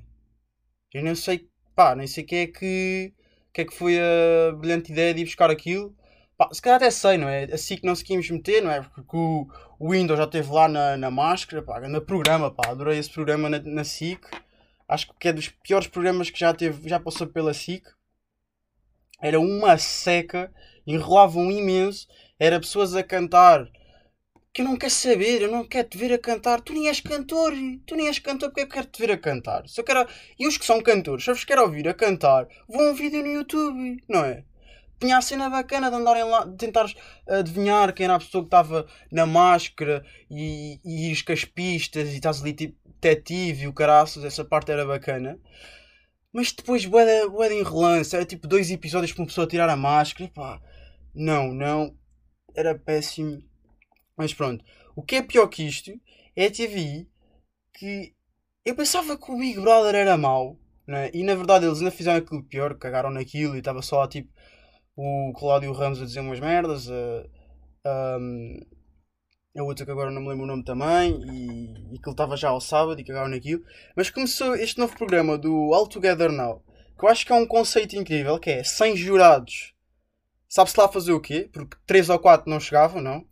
Eu 0.92 1.04
nem 1.04 1.14
sei, 1.14 1.49
pá, 1.76 1.94
nem 1.94 2.09
sei 2.09 2.25
quem 2.25 2.40
é 2.40 2.47
que, 2.49 3.14
que 3.52 3.61
é 3.61 3.64
que 3.64 3.75
foi 3.75 3.99
a 4.00 4.52
brilhante 4.52 4.90
ideia 4.90 5.14
de 5.14 5.20
ir 5.20 5.26
buscar 5.26 5.49
aquilo. 5.49 5.97
Pá, 6.37 6.49
se 6.52 6.61
calhar 6.61 6.78
até 6.78 6.90
sei, 6.90 7.16
não 7.18 7.28
é? 7.28 7.44
Assim 7.44 7.76
que 7.76 7.87
não 7.87 7.94
se 7.94 8.02
quis 8.04 8.28
meter, 8.28 8.61
não 8.61 8.73
é? 8.73 8.82
Porque 8.82 9.16
o, 9.16 9.47
o 9.78 9.92
Windows 9.92 10.18
já 10.18 10.25
esteve 10.25 10.50
lá 10.50 10.68
na, 10.68 10.97
na 10.97 11.11
máscara, 11.11 11.62
pá, 11.62 11.80
no 11.80 12.02
programa, 12.02 12.50
pá, 12.50 12.70
adorei 12.70 12.99
esse 12.99 13.11
programa 13.11 13.49
na, 13.49 13.61
na 13.61 13.85
SIC. 13.85 14.20
Acho 14.88 15.14
que 15.20 15.28
é 15.28 15.32
dos 15.32 15.49
piores 15.49 15.87
programas 15.87 16.30
que 16.30 16.40
já 16.40 16.52
teve, 16.52 16.88
já 16.88 16.99
passou 16.99 17.28
pela 17.28 17.54
SIC. 17.54 17.87
Era 19.23 19.38
uma 19.38 19.76
seca, 19.78 20.52
enrolavam 20.87 21.50
imenso, 21.50 22.06
era 22.38 22.60
pessoas 22.60 22.94
a 22.94 23.02
cantar 23.02 23.70
que 24.52 24.62
eu 24.62 24.64
não 24.64 24.76
quero 24.76 24.92
saber, 24.92 25.42
eu 25.42 25.50
não 25.50 25.64
quero 25.64 25.88
te 25.88 25.96
ver 25.96 26.12
a 26.12 26.18
cantar. 26.18 26.60
Tu 26.60 26.72
nem 26.72 26.88
és 26.88 27.00
cantor, 27.00 27.52
tu 27.87 27.94
nem 27.94 28.08
és 28.08 28.18
cantor 28.18 28.49
porque 28.49 28.62
eu 28.62 28.68
quero 28.68 28.87
te 28.87 29.00
ver 29.00 29.12
a 29.12 29.18
cantar. 29.18 29.68
Se 29.68 29.80
eu 29.80 29.84
quero... 29.84 30.08
E 30.38 30.46
os 30.46 30.58
que 30.58 30.66
são 30.66 30.82
cantores, 30.82 31.25
se 31.25 31.30
eu 31.30 31.34
vos 31.34 31.44
quero 31.44 31.62
ouvir 31.62 31.88
a 31.88 31.94
cantar, 31.94 32.49
vão 32.68 32.88
a 32.88 32.90
um 32.90 32.94
vídeo 32.94 33.22
no 33.22 33.28
YouTube, 33.28 34.02
não 34.08 34.25
é? 34.25 34.44
Tinha 35.00 35.16
a 35.16 35.22
cena 35.22 35.49
bacana 35.49 35.88
de 35.90 35.96
andarem 35.96 36.25
lá, 36.25 36.44
de 36.44 36.56
tentar 36.56 36.87
adivinhar 37.26 37.94
quem 37.94 38.04
era 38.04 38.16
a 38.16 38.18
pessoa 38.18 38.42
que 38.42 38.49
estava 38.49 38.87
na 39.10 39.25
máscara 39.25 40.04
e, 40.30 40.78
e 40.84 41.08
ires 41.08 41.22
com 41.22 41.32
as 41.32 41.44
pistas 41.44 42.08
e 42.10 42.16
estás 42.16 42.42
ali 42.42 42.52
tipo 42.52 42.76
detetive 43.00 43.62
e 43.62 43.68
o 43.68 43.72
caraças, 43.72 44.25
essa 44.25 44.44
parte 44.44 44.70
era 44.70 44.84
bacana. 44.84 45.38
Mas 46.32 46.52
depois, 46.52 46.84
boeda, 46.84 47.54
em 47.54 47.62
relance, 47.62 48.14
era 48.14 48.25
tipo 48.25 48.46
dois 48.46 48.70
episódios 48.70 49.12
para 49.12 49.22
uma 49.22 49.26
pessoa 49.26 49.46
tirar 49.46 49.68
a 49.68 49.76
máscara. 49.76 50.28
E 50.28 50.32
pá, 50.32 50.60
não, 51.14 51.52
não, 51.52 51.97
era 52.55 52.79
péssimo. 52.79 53.43
Mas 54.17 54.35
pronto, 54.35 54.64
o 54.95 55.02
que 55.02 55.17
é 55.17 55.23
pior 55.23 55.47
que 55.49 55.67
isto 55.67 55.93
é 56.37 56.47
a 56.47 56.50
TVI 56.50 57.09
que 57.75 58.14
eu 58.64 58.75
pensava 58.75 59.17
que 59.17 59.31
o 59.31 59.38
Big 59.38 59.59
Brother 59.61 59.95
era 59.95 60.17
mau, 60.17 60.59
né? 60.87 61.11
e 61.14 61.23
na 61.23 61.35
verdade 61.35 61.64
eles 61.64 61.79
ainda 61.79 61.90
fizeram 61.90 62.19
aquilo 62.19 62.45
pior, 62.45 62.75
cagaram 62.76 63.11
naquilo 63.11 63.55
e 63.55 63.59
estava 63.59 63.81
só 63.81 64.07
tipo 64.07 64.31
o 64.97 65.33
Cláudio 65.33 65.73
Ramos 65.73 66.02
a 66.02 66.05
dizer 66.05 66.21
umas 66.21 66.40
merdas, 66.40 66.90
a, 66.90 67.25
a, 67.85 68.19
a 69.57 69.62
outra 69.62 69.87
que 69.87 69.90
agora 69.90 70.11
não 70.11 70.21
me 70.21 70.29
lembro 70.29 70.45
o 70.45 70.47
nome 70.47 70.62
também, 70.62 71.23
e, 71.23 71.95
e 71.95 71.99
que 71.99 72.07
ele 72.07 72.12
estava 72.12 72.37
já 72.37 72.50
ao 72.50 72.61
sábado 72.61 73.00
e 73.00 73.05
cagaram 73.05 73.31
naquilo. 73.31 73.64
Mas 73.97 74.11
começou 74.11 74.55
este 74.55 74.79
novo 74.79 74.95
programa 74.97 75.38
do 75.38 75.73
All 75.73 75.88
Together 75.88 76.31
Now, 76.31 76.62
que 76.99 77.05
eu 77.05 77.09
acho 77.09 77.25
que 77.25 77.33
é 77.33 77.35
um 77.35 77.47
conceito 77.47 77.97
incrível, 77.97 78.38
que 78.38 78.50
é 78.50 78.62
100 78.62 78.97
jurados. 78.97 79.75
Sabe-se 80.50 80.80
lá 80.80 80.88
fazer 80.88 81.12
o 81.12 81.21
quê? 81.21 81.49
Porque 81.52 81.76
3 81.87 82.11
ou 82.11 82.19
4 82.19 82.50
não 82.50 82.59
chegavam, 82.59 83.00
não? 83.00 83.25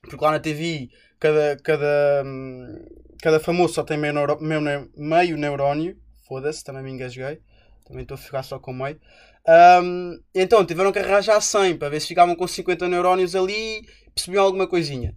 Porque 0.00 0.24
lá 0.24 0.30
na 0.30 0.40
TV 0.40 0.88
cada, 1.20 1.58
cada, 1.62 2.24
cada 3.22 3.38
famoso 3.38 3.74
só 3.74 3.82
tem 3.82 3.98
meio, 3.98 4.14
meio, 4.40 4.90
meio 4.96 5.36
neurónio. 5.36 5.94
Foda-se, 6.26 6.64
também 6.64 6.82
me 6.82 6.92
engasguei. 6.92 7.42
Também 7.86 8.02
estou 8.02 8.14
a 8.14 8.18
ficar 8.18 8.42
só 8.42 8.58
com 8.58 8.72
meio. 8.72 8.98
Um, 9.82 10.18
então 10.34 10.64
tiveram 10.64 10.90
que 10.90 11.00
arranjar 11.00 11.40
100 11.40 11.76
para 11.76 11.90
ver 11.90 12.00
se 12.00 12.08
ficavam 12.08 12.34
com 12.34 12.46
50 12.46 12.88
neurónios 12.88 13.36
ali 13.36 13.80
e 13.80 13.86
percebiam 14.14 14.44
alguma 14.44 14.66
coisinha. 14.66 15.14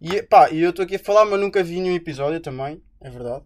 E 0.00 0.20
pá, 0.22 0.50
eu 0.50 0.70
estou 0.70 0.84
aqui 0.84 0.96
a 0.96 1.00
falar, 1.00 1.24
mas 1.24 1.38
nunca 1.38 1.62
vi 1.62 1.80
nenhum 1.80 1.94
episódio 1.94 2.40
também, 2.40 2.82
é 3.00 3.08
verdade. 3.08 3.44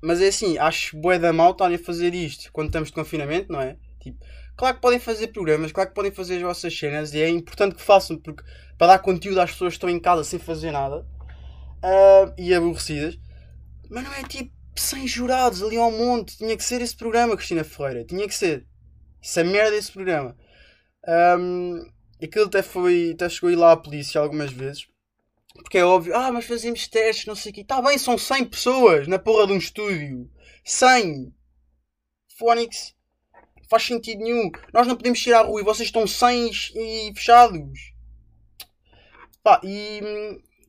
Mas 0.00 0.20
é 0.20 0.28
assim, 0.28 0.58
acho 0.58 0.96
bué 0.96 1.18
da 1.18 1.32
mal 1.32 1.52
estarem 1.52 1.76
a 1.76 1.78
fazer 1.78 2.14
isto 2.14 2.52
quando 2.52 2.68
estamos 2.68 2.90
de 2.90 2.94
confinamento, 2.94 3.52
não 3.52 3.60
é? 3.60 3.76
Tipo, 4.00 4.18
claro 4.56 4.76
que 4.76 4.82
podem 4.82 4.98
fazer 4.98 5.28
programas, 5.28 5.72
claro 5.72 5.90
que 5.90 5.94
podem 5.94 6.12
fazer 6.12 6.36
as 6.36 6.42
vossas 6.42 6.78
cenas 6.78 7.12
e 7.14 7.20
é 7.20 7.28
importante 7.28 7.74
que 7.74 7.82
façam 7.82 8.16
porque 8.16 8.42
para 8.78 8.88
dar 8.88 8.98
conteúdo 8.98 9.40
às 9.40 9.50
pessoas 9.52 9.72
que 9.72 9.76
estão 9.76 9.90
em 9.90 10.00
casa 10.00 10.24
sem 10.24 10.38
fazer 10.38 10.70
nada 10.70 11.06
uh, 11.84 12.34
e 12.38 12.54
aborrecidas. 12.54 13.18
Mas 13.90 14.04
não 14.04 14.12
é 14.12 14.22
tipo 14.24 14.52
sem 14.76 15.06
jurados 15.06 15.62
ali 15.62 15.76
ao 15.76 15.90
monte. 15.90 16.36
Tinha 16.36 16.56
que 16.56 16.64
ser 16.64 16.80
esse 16.80 16.96
programa, 16.96 17.36
Cristina 17.36 17.64
Ferreira. 17.64 18.04
Tinha 18.04 18.26
que 18.26 18.34
ser. 18.34 18.66
Isso 19.20 19.40
é 19.40 19.44
merda 19.44 19.76
esse 19.76 19.92
programa. 19.92 20.36
Um, 21.38 21.84
aquilo 22.22 22.46
até 22.46 22.62
foi. 22.62 23.12
Até 23.14 23.28
chegou 23.28 23.50
a 23.50 23.52
ir 23.52 23.56
lá 23.56 23.72
à 23.72 23.76
polícia 23.76 24.20
algumas 24.20 24.52
vezes. 24.52 24.88
Porque 25.54 25.78
é 25.78 25.84
óbvio, 25.84 26.16
ah, 26.16 26.32
mas 26.32 26.46
fazemos 26.46 26.88
testes, 26.88 27.26
não 27.26 27.36
sei 27.36 27.52
o 27.52 27.54
quê. 27.54 27.60
Está 27.60 27.80
bem, 27.80 27.96
são 27.96 28.18
100 28.18 28.44
pessoas 28.46 29.06
na 29.06 29.20
porra 29.20 29.46
de 29.46 29.52
um 29.52 29.56
estúdio. 29.56 30.28
100! 30.64 31.32
Phonics. 32.36 32.94
Faz 33.74 33.86
sentido 33.86 34.22
nenhum. 34.22 34.52
Nós 34.72 34.86
não 34.86 34.94
podemos 34.94 35.20
tirar 35.20 35.40
a 35.40 35.42
rua 35.42 35.60
e 35.60 35.64
vocês 35.64 35.88
estão 35.88 36.06
100 36.06 36.48
e 36.76 37.12
fechados. 37.12 37.92
Pá, 39.42 39.60
e, 39.64 40.00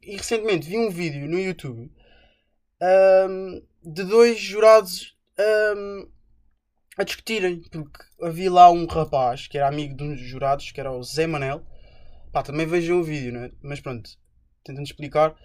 e, 0.01 0.17
recentemente 0.17 0.67
vi 0.67 0.79
um 0.79 0.89
vídeo 0.89 1.29
no 1.29 1.39
YouTube 1.39 1.91
um, 3.29 3.61
de 3.83 4.03
dois 4.05 4.39
jurados 4.39 5.15
um, 5.77 6.09
a 6.97 7.03
discutirem, 7.03 7.61
porque 7.69 8.03
havia 8.19 8.51
lá 8.51 8.71
um 8.71 8.87
rapaz 8.87 9.45
que 9.45 9.59
era 9.59 9.67
amigo 9.67 9.95
de 9.95 10.03
um 10.03 10.15
dos 10.15 10.25
jurados, 10.25 10.71
que 10.71 10.79
era 10.79 10.91
o 10.91 11.03
Zé 11.03 11.27
Manel. 11.27 11.61
Pá, 12.31 12.41
também 12.41 12.65
vejam 12.65 12.99
o 12.99 13.03
vídeo, 13.03 13.31
não 13.31 13.41
é? 13.41 13.51
Mas 13.61 13.79
pronto, 13.79 14.09
tentando 14.63 14.83
explicar. 14.83 15.35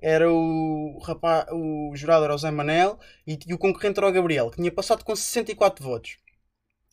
Era 0.00 0.32
o 0.32 1.00
rapaz, 1.02 1.46
o 1.50 1.96
jurado 1.96 2.26
era 2.26 2.34
o 2.36 2.38
Zé 2.38 2.52
Manel 2.52 2.96
e, 3.26 3.36
e 3.44 3.54
o 3.54 3.58
concorrente 3.58 3.98
era 3.98 4.06
o 4.08 4.12
Gabriel, 4.12 4.50
que 4.50 4.58
tinha 4.58 4.70
passado 4.70 5.02
com 5.04 5.16
64 5.16 5.82
votos. 5.84 6.16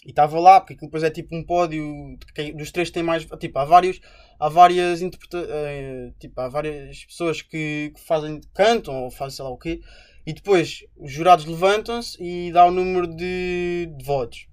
E 0.05 0.11
estava 0.11 0.39
lá, 0.39 0.61
porque 0.61 0.73
aquilo 0.73 0.87
depois 0.87 1.03
é 1.03 1.09
tipo 1.09 1.35
um 1.35 1.43
pódio, 1.43 2.15
dos 2.55 2.71
três 2.71 2.91
tem 2.91 3.01
mais, 3.01 3.25
tipo, 3.39 3.57
há 3.57 3.65
vários, 3.65 3.99
há 4.39 4.47
várias 4.47 5.01
interpreta 5.01 5.39
uh, 5.39 6.13
tipo, 6.19 6.39
há 6.39 6.47
várias 6.47 7.05
pessoas 7.05 7.41
que, 7.41 7.91
que, 7.93 7.99
fazem, 8.01 8.39
cantam 8.53 9.03
ou 9.03 9.09
fazem 9.09 9.37
sei 9.37 9.45
lá 9.45 9.49
o 9.49 9.57
quê, 9.57 9.81
e 10.23 10.31
depois 10.31 10.85
os 10.95 11.11
jurados 11.11 11.45
levantam-se 11.45 12.21
e 12.21 12.51
dá 12.51 12.65
o 12.65 12.71
número 12.71 13.07
de, 13.07 13.91
de, 13.97 14.05
votos. 14.05 14.47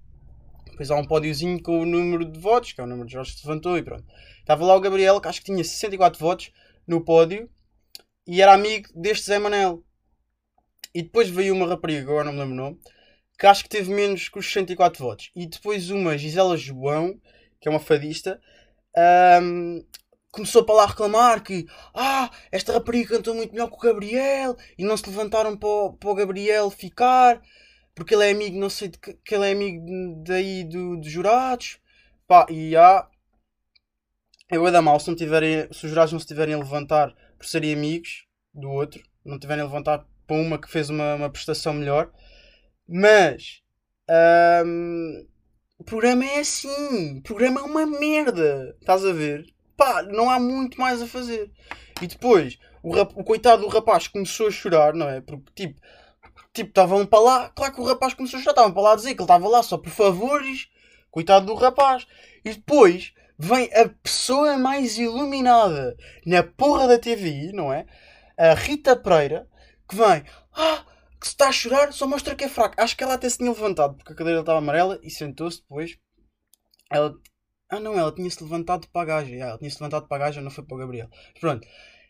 Depois 0.71 0.89
há 0.89 0.95
um 0.95 1.05
pódiozinho 1.05 1.61
com 1.61 1.81
o 1.81 1.85
número 1.85 2.25
de 2.25 2.39
votos, 2.39 2.73
que 2.73 2.81
é 2.81 2.83
o 2.83 2.87
número 2.87 3.07
de 3.07 3.13
Jorge 3.13 3.33
que 3.33 3.39
se 3.39 3.47
levantou 3.47 3.77
e 3.77 3.83
pronto. 3.83 4.05
Estava 4.39 4.65
lá 4.65 4.75
o 4.75 4.81
Gabriel, 4.81 5.21
que 5.21 5.27
acho 5.27 5.39
que 5.39 5.45
tinha 5.45 5.63
64 5.63 6.19
votos 6.19 6.51
no 6.87 7.01
pódio, 7.01 7.47
e 8.25 8.41
era 8.41 8.53
amigo 8.53 8.89
deste 8.95 9.27
Zé 9.27 9.37
Manel. 9.37 9.83
E 10.95 11.03
depois 11.03 11.29
veio 11.29 11.53
uma 11.53 11.67
rapariga, 11.67 12.01
agora 12.01 12.25
não 12.25 12.33
me 12.33 12.39
lembro 12.39 12.53
o 12.53 12.57
nome, 12.57 12.79
que 13.43 13.47
acho 13.47 13.63
que 13.63 13.69
teve 13.69 13.93
menos 13.93 14.29
que 14.29 14.39
os 14.39 14.45
64 14.45 15.03
votos. 15.03 15.29
E 15.35 15.45
depois 15.45 15.89
uma 15.89 16.17
Gisela 16.17 16.55
João, 16.55 17.19
que 17.59 17.67
é 17.67 17.71
uma 17.71 17.77
fadista, 17.77 18.39
um, 19.43 19.85
começou 20.31 20.63
para 20.63 20.75
lá 20.75 20.85
reclamar 20.85 21.43
que 21.43 21.67
ah, 21.93 22.31
esta 22.53 22.71
rapariga 22.71 23.17
cantou 23.17 23.35
muito 23.35 23.51
melhor 23.51 23.67
que 23.67 23.75
o 23.75 23.79
Gabriel 23.79 24.55
e 24.77 24.85
não 24.85 24.95
se 24.95 25.09
levantaram 25.09 25.57
para 25.57 25.67
o, 25.67 25.91
para 25.91 26.09
o 26.09 26.15
Gabriel 26.15 26.69
ficar 26.69 27.41
porque 27.93 28.15
ele 28.15 28.29
é 28.29 28.31
amigo, 28.31 28.57
não 28.57 28.69
sei 28.69 28.87
de 28.87 28.97
que, 28.97 29.13
que 29.13 29.35
ele 29.35 29.45
é 29.45 29.51
amigo 29.51 30.23
daí 30.25 30.63
do, 30.63 30.95
dos 30.95 31.11
jurados. 31.11 31.79
Pá, 32.25 32.45
e 32.49 32.77
há. 32.77 33.05
Eu 34.49 34.65
é 34.65 34.71
da 34.71 34.81
mal 34.81 35.01
se, 35.01 35.09
não 35.09 35.17
tiverem, 35.17 35.67
se 35.73 35.83
os 35.83 35.89
jurados 35.89 36.13
não 36.13 36.19
se 36.19 36.27
tiverem 36.27 36.53
a 36.55 36.59
levantar 36.59 37.13
por 37.37 37.45
serem 37.45 37.73
amigos 37.73 38.25
do 38.53 38.69
outro, 38.69 39.03
não 39.25 39.37
tiverem 39.37 39.63
a 39.63 39.67
levantar 39.67 40.05
para 40.25 40.37
uma 40.37 40.57
que 40.57 40.71
fez 40.71 40.89
uma, 40.89 41.15
uma 41.15 41.29
prestação 41.29 41.73
melhor. 41.73 42.09
Mas 42.87 43.61
um, 44.65 45.25
o 45.77 45.83
programa 45.83 46.25
é 46.25 46.39
assim. 46.39 47.17
O 47.17 47.21
programa 47.21 47.61
é 47.61 47.63
uma 47.63 47.85
merda. 47.85 48.75
Estás 48.79 49.05
a 49.05 49.11
ver? 49.11 49.45
Pá, 49.75 50.03
não 50.03 50.29
há 50.29 50.39
muito 50.39 50.79
mais 50.79 51.01
a 51.01 51.07
fazer. 51.07 51.51
E 52.01 52.07
depois, 52.07 52.57
o, 52.81 52.93
rap, 52.93 53.11
o 53.15 53.23
coitado 53.23 53.61
do 53.61 53.67
rapaz 53.67 54.07
começou 54.07 54.47
a 54.47 54.51
chorar, 54.51 54.93
não 54.93 55.09
é? 55.09 55.21
Porque 55.21 55.51
tipo, 55.55 55.81
tipo, 56.53 56.69
estavam 56.69 57.05
para 57.05 57.19
lá. 57.19 57.49
Claro 57.49 57.73
que 57.73 57.81
o 57.81 57.85
rapaz 57.85 58.13
começou 58.13 58.39
a 58.39 58.41
chorar, 58.41 58.51
estavam 58.53 58.73
para 58.73 58.83
lá 58.83 58.93
a 58.93 58.95
dizer 58.95 59.09
que 59.15 59.21
ele 59.21 59.23
estava 59.23 59.47
lá 59.47 59.63
só 59.63 59.77
por 59.77 59.91
favores. 59.91 60.69
Coitado 61.09 61.45
do 61.45 61.53
rapaz. 61.53 62.07
E 62.43 62.51
depois 62.51 63.13
vem 63.37 63.69
a 63.73 63.89
pessoa 64.01 64.57
mais 64.57 64.97
iluminada 64.97 65.95
na 66.25 66.43
porra 66.43 66.87
da 66.87 66.99
TV, 66.99 67.51
não 67.53 67.71
é? 67.71 67.85
A 68.37 68.53
Rita 68.53 68.95
Pereira, 68.95 69.47
que 69.87 69.95
vem. 69.95 70.23
Ah, 70.55 70.83
que 71.23 71.27
se 71.27 71.33
está 71.35 71.47
a 71.47 71.51
chorar 71.53 71.93
só 71.93 72.05
mostra 72.05 72.35
que 72.35 72.43
é 72.43 72.49
fraco. 72.49 72.75
Acho 72.77 72.97
que 72.97 73.03
ela 73.03 73.13
até 73.13 73.29
se 73.29 73.37
tinha 73.37 73.49
levantado 73.49 73.95
porque 73.95 74.11
a 74.11 74.15
cadeira 74.15 74.41
estava 74.41 74.59
amarela 74.59 74.99
e 75.01 75.09
sentou-se 75.09 75.61
depois. 75.61 75.97
Ela. 76.91 77.15
Ah 77.69 77.79
não, 77.79 77.97
ela 77.97 78.11
tinha-se 78.11 78.43
levantado 78.43 78.87
para 78.89 79.01
a 79.01 79.05
gaja. 79.05 79.33
ela 79.33 79.57
tinha-se 79.57 79.77
levantado 79.77 80.05
para 80.07 80.17
a 80.17 80.27
gaja, 80.27 80.41
não 80.41 80.51
foi 80.51 80.65
para 80.65 80.75
o 80.75 80.79
Gabriel. 80.79 81.09
Pronto. 81.39 81.65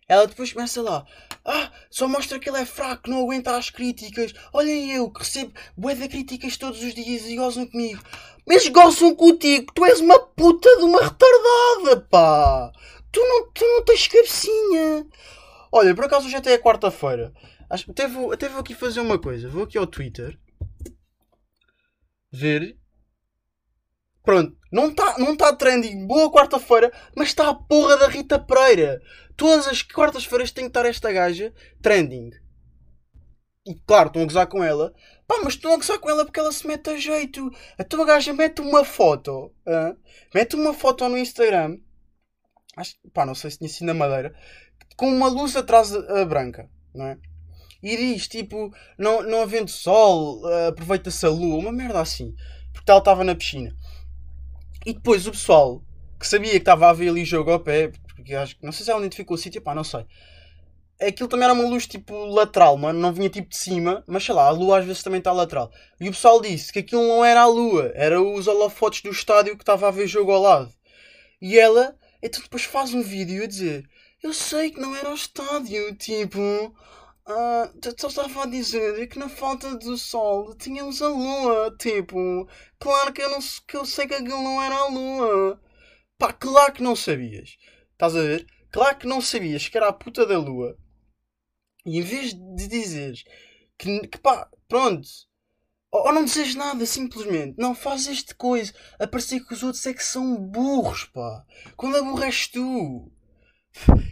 Ela 0.10 0.26
depois 0.26 0.52
começa 0.52 0.82
lá. 0.82 1.06
Ah, 1.46 1.72
só 1.92 2.08
mostra 2.08 2.40
que 2.40 2.50
ele 2.50 2.60
é 2.60 2.66
fraco, 2.66 3.10
não 3.10 3.24
aguenta 3.24 3.56
as 3.56 3.70
críticas. 3.70 4.34
Olhem 4.52 4.92
eu 4.92 5.10
que 5.12 5.20
recebo 5.20 5.54
bué 5.78 5.94
de 5.94 6.08
críticas 6.10 6.58
todos 6.58 6.82
os 6.84 6.94
dias 6.96 7.26
e 7.28 7.36
gozam 7.36 7.68
comigo. 7.68 8.04
Mas 8.48 8.68
gozam 8.68 9.16
contigo, 9.16 9.72
tu 9.76 9.86
és 9.86 10.00
uma 10.02 10.20
puta 10.20 10.76
de 10.78 10.84
uma 10.84 11.04
retardada, 11.04 12.02
pá. 12.10 12.72
Tu 13.12 13.20
não, 13.22 13.52
tu 13.52 13.64
não 13.64 13.86
tens 13.86 14.08
cabecinha. 14.08 15.06
Olha, 15.72 15.96
por 15.96 16.06
acaso 16.06 16.26
hoje 16.26 16.36
até 16.36 16.54
é 16.54 16.58
quarta-feira. 16.58 17.32
Acho, 17.74 17.90
até, 17.90 18.08
vou, 18.08 18.32
até 18.32 18.48
vou 18.48 18.60
aqui 18.60 18.76
fazer 18.76 19.00
uma 19.00 19.18
coisa. 19.18 19.50
Vou 19.50 19.64
aqui 19.64 19.80
ao 19.80 19.88
Twitter. 19.88 20.40
Ver. 22.32 22.78
Pronto. 24.22 24.56
Não 24.72 24.90
está 24.90 25.18
não 25.18 25.36
tá 25.36 25.56
trending. 25.56 26.06
Boa 26.06 26.32
quarta-feira. 26.32 26.94
Mas 27.18 27.30
está 27.30 27.50
a 27.50 27.56
porra 27.56 27.98
da 27.98 28.08
Rita 28.08 28.38
Pereira. 28.38 29.02
Todas 29.36 29.68
as 29.68 29.82
quartas-feiras 29.82 30.52
tem 30.52 30.66
que 30.66 30.70
estar 30.70 30.86
esta 30.86 31.12
gaja 31.12 31.52
trending. 31.82 32.30
e 33.66 33.74
claro, 33.88 34.10
estão 34.10 34.22
a 34.22 34.26
gozar 34.26 34.46
com 34.46 34.64
ela. 34.64 34.94
Pá, 35.26 35.40
mas 35.44 35.56
estão 35.56 35.74
a 35.74 35.78
gozar 35.78 35.98
com 35.98 36.12
ela 36.12 36.26
porque 36.26 36.40
ela 36.40 36.52
se 36.52 36.68
mete 36.68 36.92
a 36.92 36.98
jeito. 36.98 37.50
A 37.76 37.84
tua 37.84 38.06
gaja 38.06 38.34
mete 38.34 38.62
uma 38.62 38.86
foto. 38.86 39.52
hã? 39.66 39.98
mete 40.32 40.56
uma 40.56 40.76
foto 40.76 41.10
no 41.10 41.18
Instagram. 41.18 41.80
Acho, 42.78 42.96
pá, 43.12 43.26
não 43.26 43.34
sei 43.34 43.50
se 43.50 43.58
tinha 43.58 43.70
sido 43.70 43.88
na 43.88 43.96
madeira. 43.96 44.32
Com 44.96 45.08
uma 45.08 45.28
luz 45.28 45.56
atrás 45.56 45.92
a, 45.92 46.22
a 46.22 46.26
branca, 46.26 46.70
não 46.94 47.08
é? 47.08 47.18
E 47.84 47.98
diz, 47.98 48.30
tipo, 48.30 48.74
não, 48.98 49.22
não 49.22 49.42
havendo 49.42 49.70
sol, 49.70 50.42
ah, 50.48 50.68
aproveita-se 50.70 51.26
a 51.26 51.30
lua. 51.30 51.60
Uma 51.60 51.72
merda 51.72 52.00
assim. 52.00 52.34
Porque 52.72 52.90
ela 52.90 53.00
estava 53.00 53.24
na 53.26 53.36
piscina. 53.36 53.76
E 54.86 54.94
depois 54.94 55.28
o 55.28 55.32
pessoal 55.32 55.84
que 56.20 56.28
sabia 56.28 56.52
que 56.52 56.58
estava 56.58 56.90
a 56.90 56.94
ver 56.94 57.10
ali 57.10 57.26
jogo 57.26 57.52
ao 57.52 57.60
pé, 57.60 57.92
porque 58.16 58.34
acho 58.34 58.56
que 58.56 58.64
não 58.66 58.72
sei 58.72 58.86
se 58.86 58.92
ela 58.92 59.02
identificou 59.02 59.36
o 59.36 59.38
sítio, 59.38 59.62
pá, 59.62 59.76
não 59.76 59.84
sei. 59.84 60.06
Aquilo 61.02 61.28
também 61.28 61.44
era 61.44 61.54
uma 61.54 61.68
luz 61.68 61.86
tipo 61.86 62.14
lateral, 62.28 62.78
mano, 62.78 62.98
não 62.98 63.12
vinha 63.12 63.30
tipo 63.30 63.50
de 63.50 63.58
cima, 63.58 64.04
mas 64.08 64.24
sei 64.24 64.34
lá, 64.34 64.48
a 64.48 64.52
lua 64.52 64.80
às 64.80 64.86
vezes 64.86 65.04
também 65.04 65.18
está 65.18 65.34
lateral. 65.34 65.70
E 66.00 66.08
o 66.08 66.12
pessoal 66.12 66.42
disse 66.42 66.72
que 66.72 66.80
aquilo 66.80 67.06
não 67.06 67.26
era 67.26 67.42
a 67.42 67.46
lua, 67.46 67.92
era 67.96 68.22
os 68.22 68.48
holofotes 68.48 69.02
do 69.02 69.10
estádio 69.10 69.58
que 69.58 69.64
estava 69.64 69.88
a 69.88 69.92
ver 69.92 70.08
jogo 70.08 70.32
ao 70.32 70.42
lado. 70.42 70.74
E 71.42 71.60
ela, 71.60 71.94
então 72.22 72.42
depois 72.42 72.64
faz 72.64 72.94
um 72.94 73.02
vídeo 73.02 73.44
a 73.44 73.48
dizer: 73.48 73.84
Eu 74.22 74.34
sei 74.34 74.72
que 74.72 74.80
não 74.80 74.96
era 74.96 75.12
o 75.12 75.16
estádio, 75.16 75.94
tipo. 75.96 76.40
Ah, 77.26 77.72
só 77.98 78.08
estava 78.08 78.44
a 78.44 78.48
dizer 78.48 79.08
que 79.08 79.18
na 79.18 79.30
falta 79.30 79.78
do 79.78 79.98
sol 79.98 80.54
tínhamos 80.56 81.02
a 81.02 81.08
lua, 81.08 81.76
tipo. 81.80 82.48
Claro 82.80 83.14
que 83.14 83.22
eu, 83.22 83.30
não, 83.30 83.40
que 83.68 83.78
eu 83.78 83.86
sei 83.86 84.08
que 84.08 84.14
aquilo 84.14 84.44
não 84.44 84.62
era 84.62 84.76
a 84.76 84.88
lua. 84.90 85.62
Pá, 86.18 86.34
claro 86.34 86.74
que 86.74 86.84
não 86.84 86.96
sabias. 86.96 87.58
Estás 87.94 88.16
a 88.16 88.22
ver? 88.22 88.48
Claro 88.72 88.98
que 88.98 89.08
não 89.08 89.22
sabias 89.22 89.68
que 89.68 89.78
era 89.78 89.88
a 89.90 89.94
puta 89.94 90.26
da 90.26 90.38
lua. 90.38 90.78
E 91.86 92.00
em 92.00 92.02
vez 92.02 92.34
de 92.34 92.68
dizeres 92.68 93.24
que, 93.78 94.08
que 94.08 94.18
pá, 94.18 94.50
pronto. 94.68 95.08
Ou, 95.92 96.12
não 96.12 96.26
dizes 96.26 96.56
nada, 96.56 96.86
simplesmente. 96.86 97.56
Não, 97.58 97.76
faz 97.76 98.08
este 98.08 98.34
coisa. 98.36 98.74
A 99.00 99.08
parecer 99.08 99.46
que 99.46 99.54
os 99.54 99.64
outros 99.64 99.86
é 99.86 99.94
que 99.94 100.04
são 100.04 100.36
burros, 100.38 101.06
pá. 101.06 101.46
Quando 101.78 101.98
aborres 101.98 102.48
tu. 102.48 103.12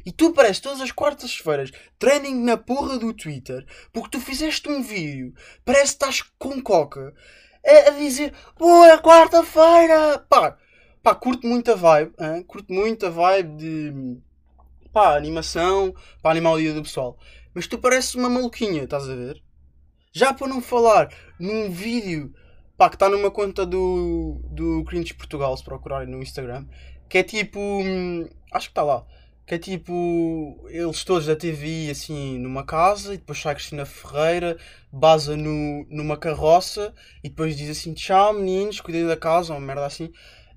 E 0.05 0.11
tu 0.11 0.27
apareces 0.27 0.59
todas 0.59 0.81
as 0.81 0.91
quartas-feiras 0.91 1.71
trending 1.99 2.43
na 2.43 2.57
porra 2.57 2.97
do 2.97 3.13
Twitter 3.13 3.65
porque 3.93 4.17
tu 4.17 4.19
fizeste 4.19 4.67
um 4.67 4.81
vídeo, 4.81 5.33
parece 5.63 5.97
que 5.97 6.03
estás 6.03 6.21
com 6.39 6.61
coca, 6.61 7.13
a, 7.65 7.89
a 7.89 7.91
dizer 7.91 8.33
boa 8.57 8.97
quarta-feira! 8.99 10.19
Pá, 10.27 10.57
pá, 11.03 11.15
curto 11.15 11.45
muito 11.47 11.71
a 11.71 11.75
vibe, 11.75 12.13
hein? 12.19 12.43
curto 12.43 12.73
muito 12.73 13.05
a 13.05 13.09
vibe 13.09 13.57
de 13.57 14.17
pá, 14.91 15.15
animação, 15.15 15.93
para 16.21 16.31
animar 16.31 16.53
o 16.53 16.59
dia 16.59 16.73
do 16.73 16.83
pessoal. 16.83 17.17
Mas 17.53 17.67
tu 17.67 17.77
pareces 17.77 18.15
uma 18.15 18.29
maluquinha, 18.29 18.83
estás 18.83 19.07
a 19.09 19.15
ver? 19.15 19.41
Já 20.11 20.33
para 20.33 20.47
não 20.47 20.61
falar 20.61 21.13
num 21.39 21.69
vídeo 21.69 22.33
pá, 22.77 22.89
que 22.89 22.95
está 22.95 23.07
numa 23.07 23.29
conta 23.29 23.65
do, 23.65 24.41
do 24.49 24.83
Cringe 24.85 25.13
Portugal, 25.13 25.55
se 25.55 25.63
procurarem 25.63 26.09
no 26.09 26.21
Instagram, 26.21 26.65
que 27.07 27.19
é 27.19 27.23
tipo. 27.23 27.59
hum, 27.59 28.27
Acho 28.51 28.67
que 28.67 28.71
está 28.71 28.83
lá. 28.83 29.05
Que 29.51 29.55
é 29.55 29.59
tipo. 29.59 30.65
Eles 30.69 31.03
todos 31.03 31.25
da 31.25 31.35
TV 31.35 31.89
assim 31.91 32.39
numa 32.39 32.65
casa 32.65 33.13
e 33.13 33.17
depois 33.17 33.37
sai 33.37 33.53
Cristina 33.53 33.85
Ferreira, 33.85 34.57
baza 34.89 35.35
no, 35.35 35.85
numa 35.89 36.15
carroça 36.15 36.93
e 37.21 37.27
depois 37.27 37.57
diz 37.57 37.69
assim: 37.69 37.93
Tchau 37.93 38.31
meninos, 38.31 38.79
cuidem 38.79 39.05
da 39.05 39.17
casa, 39.17 39.51
uma 39.51 39.59
merda 39.59 39.85
assim. 39.85 40.09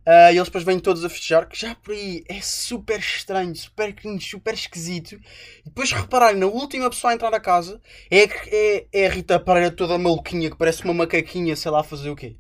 Ah, 0.06 0.30
e 0.30 0.36
eles 0.36 0.46
depois 0.46 0.62
vêm 0.62 0.78
todos 0.78 1.04
a 1.04 1.08
festejar, 1.08 1.48
que 1.48 1.58
já 1.58 1.74
por 1.74 1.92
aí 1.92 2.22
é 2.28 2.40
super 2.40 3.00
estranho, 3.00 3.56
super 3.56 3.92
cringe, 3.92 4.30
super 4.30 4.54
esquisito. 4.54 5.16
E 5.16 5.64
depois 5.64 5.90
repararem 5.90 6.38
na 6.38 6.46
última 6.46 6.88
pessoa 6.88 7.10
a 7.10 7.14
entrar 7.14 7.32
na 7.32 7.40
casa 7.40 7.80
é, 8.08 8.22
é, 8.22 8.86
é 8.92 9.06
a 9.08 9.10
Rita 9.10 9.40
Pereira 9.40 9.72
toda 9.72 9.98
maluquinha, 9.98 10.48
que 10.48 10.56
parece 10.56 10.84
uma 10.84 10.94
macaquinha, 10.94 11.56
sei 11.56 11.72
lá 11.72 11.82
fazer 11.82 12.10
o 12.10 12.14
quê. 12.14 12.36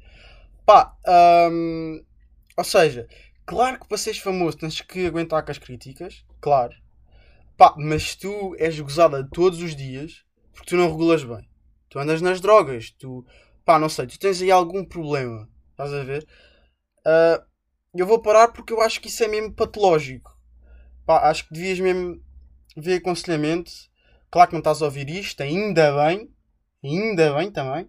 Pá, 0.64 0.94
hum, 1.50 2.00
ou 2.56 2.64
seja, 2.64 3.08
claro 3.46 3.80
que 3.80 3.88
para 3.88 3.98
seres 3.98 4.18
famoso 4.18 4.58
tens 4.58 4.80
que 4.80 5.06
aguentar 5.06 5.44
com 5.44 5.50
as 5.50 5.58
críticas, 5.58 6.24
claro. 6.40 6.74
Pá, 7.56 7.74
mas 7.78 8.16
tu 8.16 8.54
és 8.58 8.78
gozada 8.80 9.28
todos 9.32 9.62
os 9.62 9.76
dias 9.76 10.24
porque 10.52 10.70
tu 10.70 10.76
não 10.76 10.90
regulas 10.90 11.24
bem. 11.24 11.48
Tu 11.88 11.98
andas 11.98 12.20
nas 12.20 12.40
drogas, 12.40 12.90
tu, 12.90 13.24
pá, 13.64 13.78
não 13.78 13.88
sei, 13.88 14.06
tu 14.06 14.18
tens 14.18 14.42
aí 14.42 14.50
algum 14.50 14.84
problema, 14.84 15.48
estás 15.70 15.92
a 15.92 16.02
ver? 16.02 16.26
Ah, 17.04 17.44
eu 17.94 18.06
vou 18.06 18.20
parar 18.20 18.48
porque 18.48 18.72
eu 18.72 18.80
acho 18.80 19.00
que 19.00 19.08
isso 19.08 19.22
é 19.24 19.28
mesmo 19.28 19.52
patológico. 19.52 20.36
Pá, 21.06 21.30
acho 21.30 21.46
que 21.46 21.54
devias 21.54 21.80
mesmo 21.80 22.20
ver 22.76 22.96
aconselhamento. 22.96 23.70
Claro 24.30 24.48
que 24.48 24.54
não 24.54 24.60
estás 24.60 24.82
a 24.82 24.86
ouvir 24.86 25.08
isto, 25.08 25.42
ainda 25.42 25.92
bem. 26.04 26.30
Ainda 26.82 27.34
bem 27.34 27.50
também. 27.50 27.88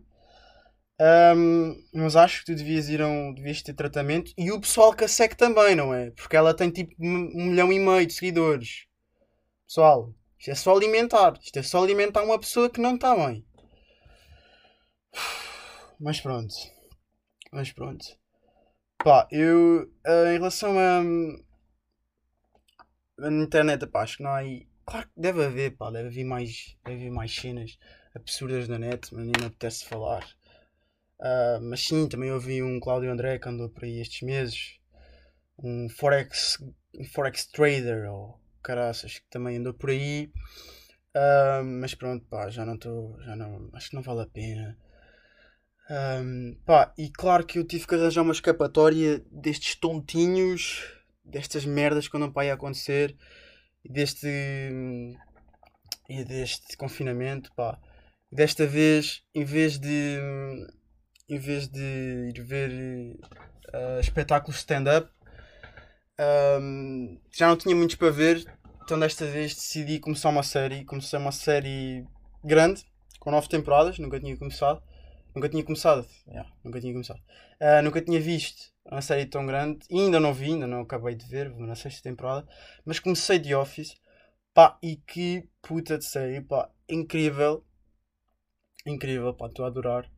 Ahm, 1.00 1.76
mas 1.94 2.16
acho 2.16 2.40
que 2.40 2.46
tu 2.54 2.56
devias 2.56 2.88
ir 2.90 3.02
a 3.02 3.08
um, 3.08 3.34
devias 3.34 3.62
ter 3.62 3.74
tratamento. 3.74 4.32
E 4.38 4.52
o 4.52 4.60
pessoal 4.60 4.94
que 4.94 5.04
a 5.04 5.08
segue 5.08 5.36
também, 5.36 5.76
não 5.76 5.94
é? 5.94 6.12
Porque 6.12 6.36
ela 6.36 6.54
tem 6.54 6.70
tipo 6.70 6.94
um 7.00 7.30
um 7.36 7.46
milhão 7.48 7.72
e 7.72 7.80
meio 7.80 8.08
de 8.08 8.14
seguidores. 8.14 8.86
Pessoal, 9.68 10.14
isto 10.40 10.52
é 10.52 10.56
só 10.56 10.76
alimentar. 10.76 11.38
Isto 11.42 11.60
é 11.60 11.64
só 11.64 11.84
alimentar 11.84 12.24
uma 12.24 12.40
pessoa 12.40 12.70
que 12.70 12.82
não 12.82 12.96
está 12.96 13.16
bem. 13.16 13.46
Mas 16.00 16.20
pronto. 16.22 16.54
Mas 17.52 17.72
pronto. 17.72 18.06
Pá, 19.04 19.28
eu 19.32 19.90
ah, 20.06 20.34
em 20.34 20.38
relação 20.38 20.76
a, 20.78 21.02
internet, 23.30 23.86
pá, 23.88 24.04
acho 24.04 24.18
que 24.18 24.24
não 24.24 24.32
há 24.32 24.38
aí. 24.38 24.68
Claro 24.86 25.08
que 25.08 25.20
deve 25.20 25.44
haver, 25.46 25.76
pá, 25.78 25.90
deve 25.92 26.08
haver 26.10 26.24
mais, 26.26 26.78
deve 26.84 26.98
haver 27.02 27.12
mais 27.12 27.34
cenas 27.34 27.78
absurdas 28.16 28.68
na 28.68 28.78
net, 28.78 29.14
mas 29.14 29.26
nem 29.26 29.34
me 29.40 29.46
apetece 29.48 29.86
falar. 29.86 30.26
Ah, 31.20 31.60
mas 31.62 31.82
sim, 31.82 32.08
também 32.08 32.32
ouvi 32.32 32.62
um 32.62 32.80
Cláudio 32.80 33.12
André 33.12 33.40
que 33.40 33.50
andou 33.50 33.70
por 33.70 33.84
aí 33.84 34.00
estes 34.00 34.22
meses, 34.22 34.80
um 35.60 35.90
Forex, 35.90 36.58
um 36.98 37.06
Forex 37.06 37.46
Trader 37.48 38.12
ou 38.12 38.40
caraças 38.64 39.20
que 39.20 39.30
também 39.30 39.58
andou 39.58 39.74
por 39.74 39.90
aí. 39.90 40.32
Ah, 41.16 41.62
mas 41.64 41.96
pronto, 41.96 42.26
pá, 42.28 42.50
já 42.50 42.66
não 42.66 42.76
estou, 42.76 43.22
já 43.24 43.36
não, 43.36 43.70
acho 43.74 43.90
que 43.90 43.96
não 43.96 44.04
vale 44.04 44.22
a 44.24 44.28
pena. 44.28 44.78
Ahm, 45.90 46.56
pá, 46.66 46.94
e 46.98 47.10
claro 47.12 47.46
que 47.46 47.60
eu 47.60 47.64
tive 47.66 47.86
que 47.88 47.96
arranjar 47.96 48.24
uma 48.24 48.34
escapatória 48.34 49.24
destes 49.32 49.76
tontinhos, 49.76 50.84
destas 51.24 51.64
merdas 51.66 52.08
que 52.08 52.18
andam 52.18 52.32
para 52.32 52.44
aí 52.44 52.52
acontecer, 52.52 53.16
deste, 53.84 54.28
e 56.10 56.24
deste 56.24 56.76
confinamento, 56.78 57.52
pá. 57.56 57.80
Desta 58.32 58.66
vez, 58.66 59.24
em 59.34 59.44
vez 59.44 59.78
de, 59.78 60.20
em 61.30 61.38
vez 61.40 61.68
de 61.68 62.32
ir 62.34 62.42
ver 62.44 62.72
eh, 63.74 64.00
espetáculos 64.00 64.58
stand-up, 64.58 65.10
ahm, 66.18 67.18
já 67.32 67.48
não 67.48 67.58
tinha 67.58 67.76
muitos 67.76 67.96
para 67.96 68.12
ver, 68.12 68.46
então 68.84 69.00
desta 69.00 69.26
vez 69.26 69.56
decidi 69.56 70.00
começar 70.00 70.30
uma 70.30 70.44
série. 70.44 70.86
Comecei 70.86 71.18
uma 71.18 71.32
série 71.32 72.06
grande, 72.44 72.86
com 73.20 73.32
nove 73.32 73.50
temporadas, 73.50 73.98
nunca 74.00 74.20
tinha 74.20 74.38
começado. 74.38 74.82
Nunca 75.36 75.50
tinha 75.50 75.64
começado. 75.64 76.08
Yeah, 76.28 76.50
nunca 76.64 76.80
tinha 76.80 76.94
começado. 76.94 77.20
Ah, 77.60 77.82
nunca 77.82 78.02
tinha 78.02 78.22
visto 78.22 78.72
uma 78.86 79.02
série 79.02 79.26
tão 79.26 79.46
grande. 79.46 79.80
E 79.90 80.00
ainda 80.00 80.20
não 80.20 80.34
vi, 80.34 80.46
ainda 80.54 80.68
não 80.68 80.82
acabei 80.82 81.16
de 81.16 81.26
ver, 81.28 81.50
na 81.58 81.76
sexta 81.76 82.04
temporada. 82.04 82.48
Mas 82.86 83.00
comecei 83.00 83.40
The 83.40 83.58
Office. 83.58 83.96
Pá, 84.54 84.78
e 84.82 84.96
que 84.98 85.50
puta 85.62 85.98
de 85.98 86.06
série, 86.06 86.42
pá. 86.42 86.70
Incrível. 86.88 87.66
Incrível, 88.86 89.34
pá, 89.34 89.48
estou 89.48 89.66
a 89.66 89.68
adorar. 89.68 90.10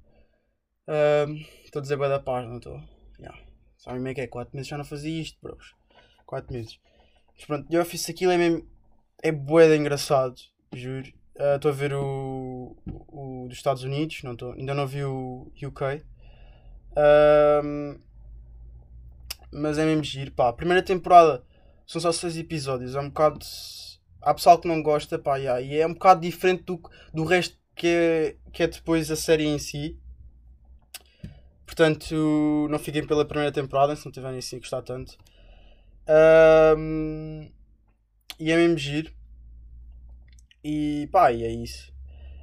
Estou 1.65 1.79
a 1.79 1.81
dizer 1.81 1.97
bem 1.97 2.07
da 2.07 2.19
paz, 2.19 2.47
não 2.47 2.57
estou? 2.57 2.81
Yeah. 3.19 3.37
Sabem 3.77 3.99
como 3.99 4.07
é 4.07 4.13
que 4.13 4.21
é? 4.21 4.27
4 4.27 4.55
meses 4.55 4.69
já 4.69 4.77
não 4.77 4.85
fazia 4.85 5.21
isto, 5.21 5.37
bros. 5.41 5.75
4 6.25 6.53
meses. 6.53 6.79
Mas 7.35 7.45
pronto, 7.45 7.67
The 7.69 7.81
Office 7.81 8.09
aquilo 8.09 8.31
é 8.31 8.37
mesmo. 8.37 8.65
É 9.21 9.31
de 9.31 9.75
engraçado, 9.75 10.35
juro. 10.73 11.11
Estou 11.35 11.71
a 11.71 11.73
ver 11.73 11.93
o, 11.93 12.75
o, 12.85 13.43
o 13.43 13.47
dos 13.47 13.57
Estados 13.57 13.83
Unidos, 13.83 14.23
não 14.23 14.35
tô, 14.35 14.53
ainda 14.53 14.73
não 14.73 14.87
vi 14.87 15.03
o 15.03 15.51
UK. 15.61 16.03
Ahm, 16.95 17.99
mas 19.51 19.77
é 19.77 19.85
mesmo 19.85 20.03
giro, 20.03 20.31
pá. 20.31 20.51
Primeira 20.53 20.81
temporada 20.81 21.43
são 21.85 22.01
só 22.01 22.11
6 22.11 22.37
episódios, 22.37 22.95
é 22.95 22.99
um 22.99 23.09
bocado. 23.09 23.39
Há 24.21 24.33
pessoal 24.33 24.59
que 24.59 24.67
não 24.67 24.81
gosta, 24.81 25.19
pá, 25.19 25.37
yeah, 25.37 25.61
e 25.61 25.77
é 25.77 25.85
um 25.85 25.93
bocado 25.93 26.21
diferente 26.21 26.63
do, 26.63 26.81
do 27.13 27.23
resto 27.23 27.57
que 27.75 27.87
é, 27.87 28.35
que 28.51 28.63
é 28.63 28.67
depois 28.67 29.11
a 29.11 29.15
série 29.15 29.45
em 29.45 29.59
si. 29.59 29.99
Portanto, 31.67 32.67
não 32.71 32.79
fiquem 32.79 33.05
pela 33.05 33.25
primeira 33.25 33.51
temporada 33.51 33.95
se 33.95 34.05
não 34.05 34.11
tiverem 34.11 34.39
assim 34.39 34.55
a 34.55 34.59
gostar 34.59 34.81
tanto. 34.81 35.17
Ahm, 36.07 37.49
e 38.39 38.51
é 38.51 38.55
mesmo 38.57 38.77
giro. 38.79 39.11
E 40.63 41.07
pá, 41.11 41.31
e 41.31 41.43
é 41.43 41.51
isso. 41.51 41.93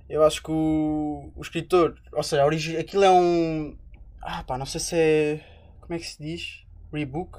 Eu 0.09 0.25
acho 0.25 0.43
que 0.43 0.51
o, 0.53 1.33
o 1.37 1.43
escritor, 1.43 1.97
ou 2.13 2.23
seja, 2.23 2.43
a 2.43 2.47
origi- 2.47 2.77
aquilo 2.77 3.05
é 3.05 3.11
um. 3.11 3.77
Ah 4.23 4.45
pá, 4.45 4.59
não 4.59 4.67
sei 4.67 4.81
se 4.81 4.97
é. 4.97 5.41
Como 5.81 5.95
é 5.95 5.99
que 5.99 6.07
se 6.07 6.23
diz? 6.23 6.65
Rebook? 6.93 7.39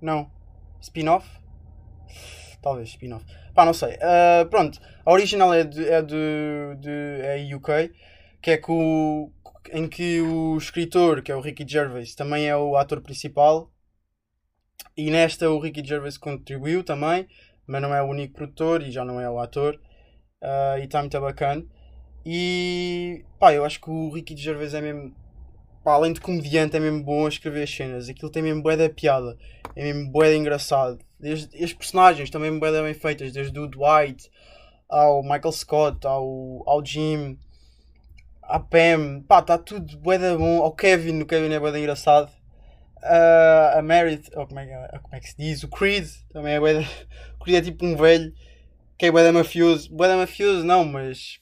Não. 0.00 0.30
Spin-off? 0.80 1.28
Talvez, 2.62 2.90
spin-off. 2.90 3.24
Pá, 3.54 3.64
não 3.64 3.74
sei. 3.74 3.96
Ah, 4.00 4.46
pronto, 4.50 4.80
a 5.04 5.12
original 5.12 5.52
é 5.52 5.64
de, 5.64 5.86
é 5.88 6.02
de, 6.02 6.76
de 6.80 6.90
é 7.22 7.54
UK, 7.54 7.92
que 8.40 8.50
é 8.52 8.60
o, 8.68 9.30
em 9.72 9.88
que 9.88 10.20
o 10.20 10.56
escritor, 10.56 11.22
que 11.22 11.32
é 11.32 11.36
o 11.36 11.40
Ricky 11.40 11.66
Gervais, 11.66 12.14
também 12.14 12.48
é 12.48 12.56
o 12.56 12.76
ator 12.76 13.00
principal. 13.00 13.70
E 14.96 15.10
nesta 15.10 15.50
o 15.50 15.58
Ricky 15.58 15.84
Gervais 15.84 16.16
contribuiu 16.16 16.84
também, 16.84 17.26
mas 17.66 17.82
não 17.82 17.94
é 17.94 18.02
o 18.02 18.06
único 18.06 18.34
produtor 18.34 18.82
e 18.82 18.90
já 18.90 19.04
não 19.04 19.20
é 19.20 19.28
o 19.28 19.38
ator. 19.38 19.80
Ah, 20.42 20.76
e 20.78 20.84
está 20.84 21.00
muito 21.00 21.18
bacana. 21.20 21.64
E 22.24 23.24
pá, 23.38 23.52
eu 23.54 23.64
acho 23.64 23.80
que 23.80 23.90
o 23.90 24.10
Ricky 24.10 24.36
Gervais 24.36 24.74
é 24.74 24.80
mesmo. 24.80 25.14
Pá, 25.82 25.94
além 25.94 26.12
de 26.12 26.20
comediante, 26.20 26.76
é 26.76 26.80
mesmo 26.80 27.02
bom 27.02 27.26
a 27.26 27.28
escrever 27.28 27.62
as 27.62 27.70
cenas. 27.70 28.08
Aquilo 28.08 28.30
tem 28.30 28.42
mesmo 28.42 28.62
bué 28.62 28.76
da 28.76 28.88
piada. 28.88 29.36
É 29.76 29.82
mesmo 29.84 30.10
bué 30.10 30.30
da 30.30 30.36
engraçado. 30.36 30.98
Desde, 31.18 31.62
as 31.62 31.72
personagens 31.72 32.30
também 32.30 32.58
bué 32.58 32.72
da 32.72 32.82
bem 32.82 32.94
feitas. 32.94 33.32
Desde 33.32 33.58
o 33.58 33.66
Dwight 33.66 34.30
ao 34.88 35.22
Michael 35.22 35.52
Scott, 35.52 36.06
ao, 36.06 36.62
ao 36.66 36.84
Jim, 36.84 37.38
à 38.48 38.58
Pam. 38.60 39.22
Pá, 39.28 39.40
está 39.40 39.58
tudo 39.58 39.98
bué 39.98 40.18
da 40.18 40.36
bom. 40.36 40.62
Ao 40.62 40.74
Kevin, 40.74 41.20
o 41.22 41.26
Kevin 41.26 41.52
é 41.52 41.60
bué 41.60 41.72
da 41.72 41.78
engraçado. 41.78 42.32
Ah, 43.02 43.74
a 43.78 43.82
Meredith, 43.82 44.30
ou 44.36 44.46
como 44.46 44.60
é, 44.60 44.66
que- 44.66 44.98
como 45.00 45.14
é 45.16 45.20
que 45.20 45.28
se 45.28 45.36
diz? 45.36 45.62
O 45.62 45.68
Creed 45.68 46.06
também 46.32 46.54
é 46.54 46.60
bué 46.60 46.74
da... 46.74 46.80
O 47.40 47.44
Creed 47.44 47.58
é 47.58 47.62
tipo 47.62 47.84
um 47.86 47.96
velho 47.96 48.32
que 48.98 49.06
é 49.06 49.10
bué 49.10 49.22
da 49.24 49.32
mafioso. 49.32 49.94
Bué 49.94 50.08
da 50.08 50.16
mafioso 50.16 50.64
não, 50.64 50.84
mas 50.84 51.40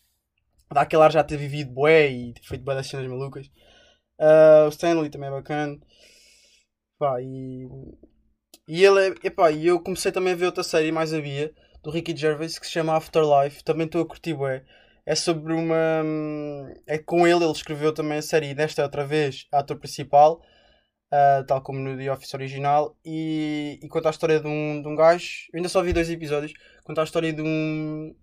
dá 0.73 0.83
aquele 0.83 1.03
ar 1.03 1.13
já 1.13 1.23
ter 1.25 1.37
vivido 1.37 1.71
bué 1.73 2.11
e 2.11 2.33
ter 2.35 2.43
feito 2.45 2.65
bué 2.65 2.75
das 2.75 2.87
cenas 2.89 3.07
malucas. 3.09 3.51
Ah, 4.21 4.65
o 4.67 4.71
Stanley 4.71 5.11
também 5.11 5.29
é 5.29 5.33
bacana. 5.33 5.79
Pá, 6.99 7.21
e... 7.21 7.67
E 8.69 8.85
ele 8.85 9.09
é... 9.09 9.15
Epá, 9.27 9.51
e 9.51 9.67
eu 9.67 9.81
comecei 9.81 10.13
também 10.13 10.33
a 10.33 10.37
ver 10.37 10.47
outra 10.47 10.63
série, 10.63 10.93
mais 10.93 11.13
havia, 11.13 11.53
do 11.83 11.91
Ricky 11.91 12.17
Gervais, 12.17 12.59
que 12.59 12.67
se 12.67 12.73
chama 12.73 12.97
Afterlife. 12.97 13.63
Também 13.65 13.87
estou 13.87 14.03
a 14.03 14.07
curtir 14.07 14.35
bué. 14.35 14.65
É 15.07 15.15
sobre 15.15 15.53
uma... 15.53 16.03
É 16.87 16.99
com 16.99 17.27
ele, 17.27 17.45
ele 17.45 17.53
escreveu 17.53 17.93
também 17.93 18.19
a 18.19 18.23
série, 18.23 18.55
desta 18.55 18.83
outra 18.83 19.05
vez, 19.05 19.47
ator 19.53 19.79
principal. 19.79 20.41
ah, 21.11 21.45
tal 21.47 21.63
como 21.63 21.79
no 21.81 21.97
The 21.97 22.13
Office 22.13 22.35
original. 22.35 22.97
E, 23.05 23.79
e 23.83 23.89
conta 23.89 24.09
a 24.09 24.11
história 24.11 24.41
de 24.41 24.47
um, 24.47 24.83
de 24.83 24.89
um 24.89 24.97
gajo... 24.97 25.27
Eu 25.53 25.59
ainda 25.59 25.69
só 25.69 25.83
vi 25.83 25.93
dois 25.93 26.11
episódios. 26.11 26.53
Conta 26.85 27.01
a 27.03 27.05
história 27.05 27.33
de 27.33 27.43
um... 27.43 28.15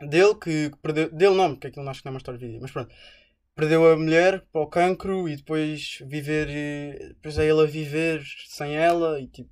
Dele, 0.00 0.34
que, 0.34 0.70
que 0.70 0.78
perdeu... 0.82 1.10
Dele 1.10 1.34
não, 1.34 1.50
porque 1.54 1.68
aquilo 1.68 1.88
acho 1.88 2.00
que 2.00 2.06
não 2.06 2.12
é 2.12 2.14
uma 2.14 2.18
história 2.18 2.38
de 2.38 2.46
vida. 2.46 2.58
Mas 2.60 2.70
pronto 2.70 2.94
perdeu 3.54 3.90
a 3.90 3.96
mulher 3.96 4.44
para 4.52 4.62
o 4.62 4.66
cancro 4.66 5.28
e 5.28 5.36
depois 5.36 5.98
viver 6.06 6.48
eh, 6.50 7.08
depois 7.08 7.38
é 7.38 7.44
ele 7.48 7.60
a 7.60 7.66
viver 7.66 8.22
sem 8.48 8.74
ela 8.76 9.20
e 9.20 9.26
tipo 9.28 9.50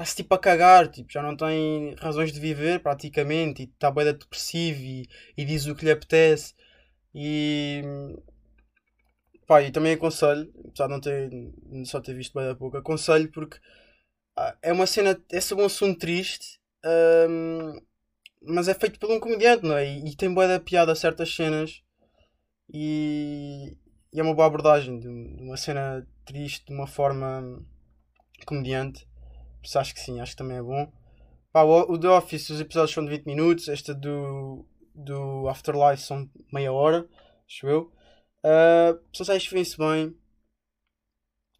está-se 0.00 0.16
tipo 0.16 0.34
a 0.34 0.38
cagar, 0.38 0.88
tipo, 0.88 1.12
já 1.12 1.22
não 1.22 1.36
tem 1.36 1.94
razões 1.96 2.32
de 2.32 2.40
viver 2.40 2.80
praticamente 2.80 3.62
e 3.62 3.66
está 3.66 3.90
bem 3.90 4.06
depressivo 4.06 4.80
e, 4.80 5.08
e 5.36 5.44
diz 5.44 5.66
o 5.66 5.74
que 5.74 5.84
lhe 5.84 5.90
apetece 5.90 6.54
e 7.14 7.82
pá, 9.46 9.62
e 9.62 9.70
também 9.70 9.92
aconselho, 9.94 10.50
apesar 10.68 10.86
de 10.86 10.92
não 10.92 11.00
ter 11.00 11.30
só 11.84 12.00
ter 12.00 12.14
visto 12.14 12.32
bem 12.34 12.46
da 12.46 12.54
pouco, 12.54 12.76
aconselho 12.78 13.30
porque 13.30 13.58
ah, 14.36 14.56
é 14.62 14.72
uma 14.72 14.86
cena, 14.86 15.20
é 15.30 15.40
sobre 15.40 15.64
um 15.64 15.66
assunto 15.66 15.98
triste 15.98 16.60
mas 18.42 18.68
é 18.68 18.74
feito 18.74 18.98
por 18.98 19.10
um 19.10 19.20
comediante, 19.20 19.64
não 19.64 19.76
é? 19.76 19.86
E, 19.86 20.10
e 20.10 20.16
tem 20.16 20.32
boa 20.32 20.48
da 20.48 20.60
piada 20.60 20.92
a 20.92 20.96
certas 20.96 21.34
cenas 21.34 21.82
e, 22.72 23.76
e 24.12 24.20
é 24.20 24.22
uma 24.22 24.34
boa 24.34 24.46
abordagem 24.46 24.98
de 24.98 25.08
uma 25.08 25.56
cena 25.56 26.06
triste 26.24 26.66
de 26.66 26.72
uma 26.72 26.86
forma 26.86 27.62
comediante. 28.46 29.06
Acho 29.74 29.94
que 29.94 30.00
sim, 30.00 30.20
acho 30.20 30.32
que 30.32 30.38
também 30.38 30.56
é 30.56 30.62
bom. 30.62 30.92
Pá, 31.52 31.62
o, 31.62 31.92
o 31.92 31.98
The 31.98 32.08
Office, 32.08 32.50
os 32.50 32.60
episódios 32.60 32.92
são 32.92 33.04
de 33.04 33.10
20 33.10 33.26
minutos, 33.26 33.68
este 33.68 33.92
do, 33.94 34.64
do 34.94 35.48
Afterlife 35.48 36.02
são 36.02 36.30
meia 36.52 36.72
hora, 36.72 37.08
acho 37.46 37.66
eu. 37.66 37.92
Uh, 38.44 38.98
são 39.12 39.26
séries 39.26 39.46
que 39.46 39.54
vêm-se 39.54 39.76
bem, 39.76 40.16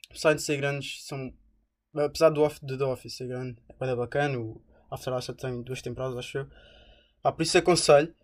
apesar 0.09 0.35
de 0.35 0.43
ser 0.43 0.57
grandes, 0.57 1.05
são. 1.05 1.33
Apesar 1.95 2.31
do, 2.31 2.47
do 2.63 2.79
The 2.79 2.85
Office 2.85 3.17
ser 3.17 3.27
grande, 3.29 3.61
é 3.81 3.97
bacana. 3.97 4.39
O 4.39 4.63
Afterlife 4.91 5.27
só 5.27 5.33
tem 5.33 5.63
duas 5.63 5.83
temporadas, 5.83 6.17
acho 6.17 6.39
eu. 6.39 6.47
Pá, 7.23 7.33
por 7.33 7.43
isso 7.43 7.59
aconselho. 7.59 8.15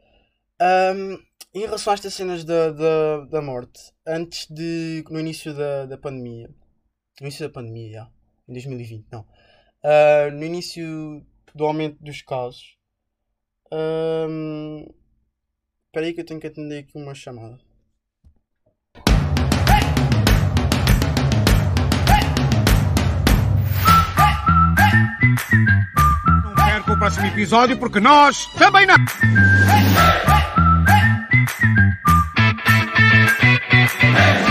Um, 0.61 1.19
em 1.55 1.61
relação 1.61 1.91
a 1.91 1.95
estas 1.95 2.15
cenas 2.15 2.45
da, 2.45 2.71
da, 2.71 3.25
da 3.27 3.43
morte, 3.43 3.93
antes 4.07 4.47
de. 4.51 5.05
no 5.11 5.19
início 5.19 5.55
da, 5.55 5.87
da 5.87 5.99
pandemia, 5.99 6.49
no 7.21 7.27
início 7.27 7.47
da 7.47 7.53
pandemia, 7.53 7.93
já, 7.93 8.11
em 8.49 8.53
2020, 8.53 9.07
não 9.11 9.27
uh, 9.87 10.31
no 10.33 10.45
início 10.45 11.25
do 11.55 11.65
aumento 11.65 12.03
dos 12.03 12.21
casos. 12.23 12.77
Um, 13.73 14.87
espera 15.87 16.07
aí 16.07 16.13
que 16.13 16.21
eu 16.21 16.27
tenho 16.27 16.41
que 16.41 16.47
atender 16.49 16.79
aqui 16.79 16.93
uma 16.97 17.15
chamada. 17.15 17.59
Não 26.45 26.55
perca 26.55 26.93
o 26.93 26.99
próximo 26.99 27.27
episódio 27.27 27.79
porque 27.79 28.01
nós 28.01 28.47
também 28.55 28.87
não. 28.87 28.97
Hey. 34.09 34.46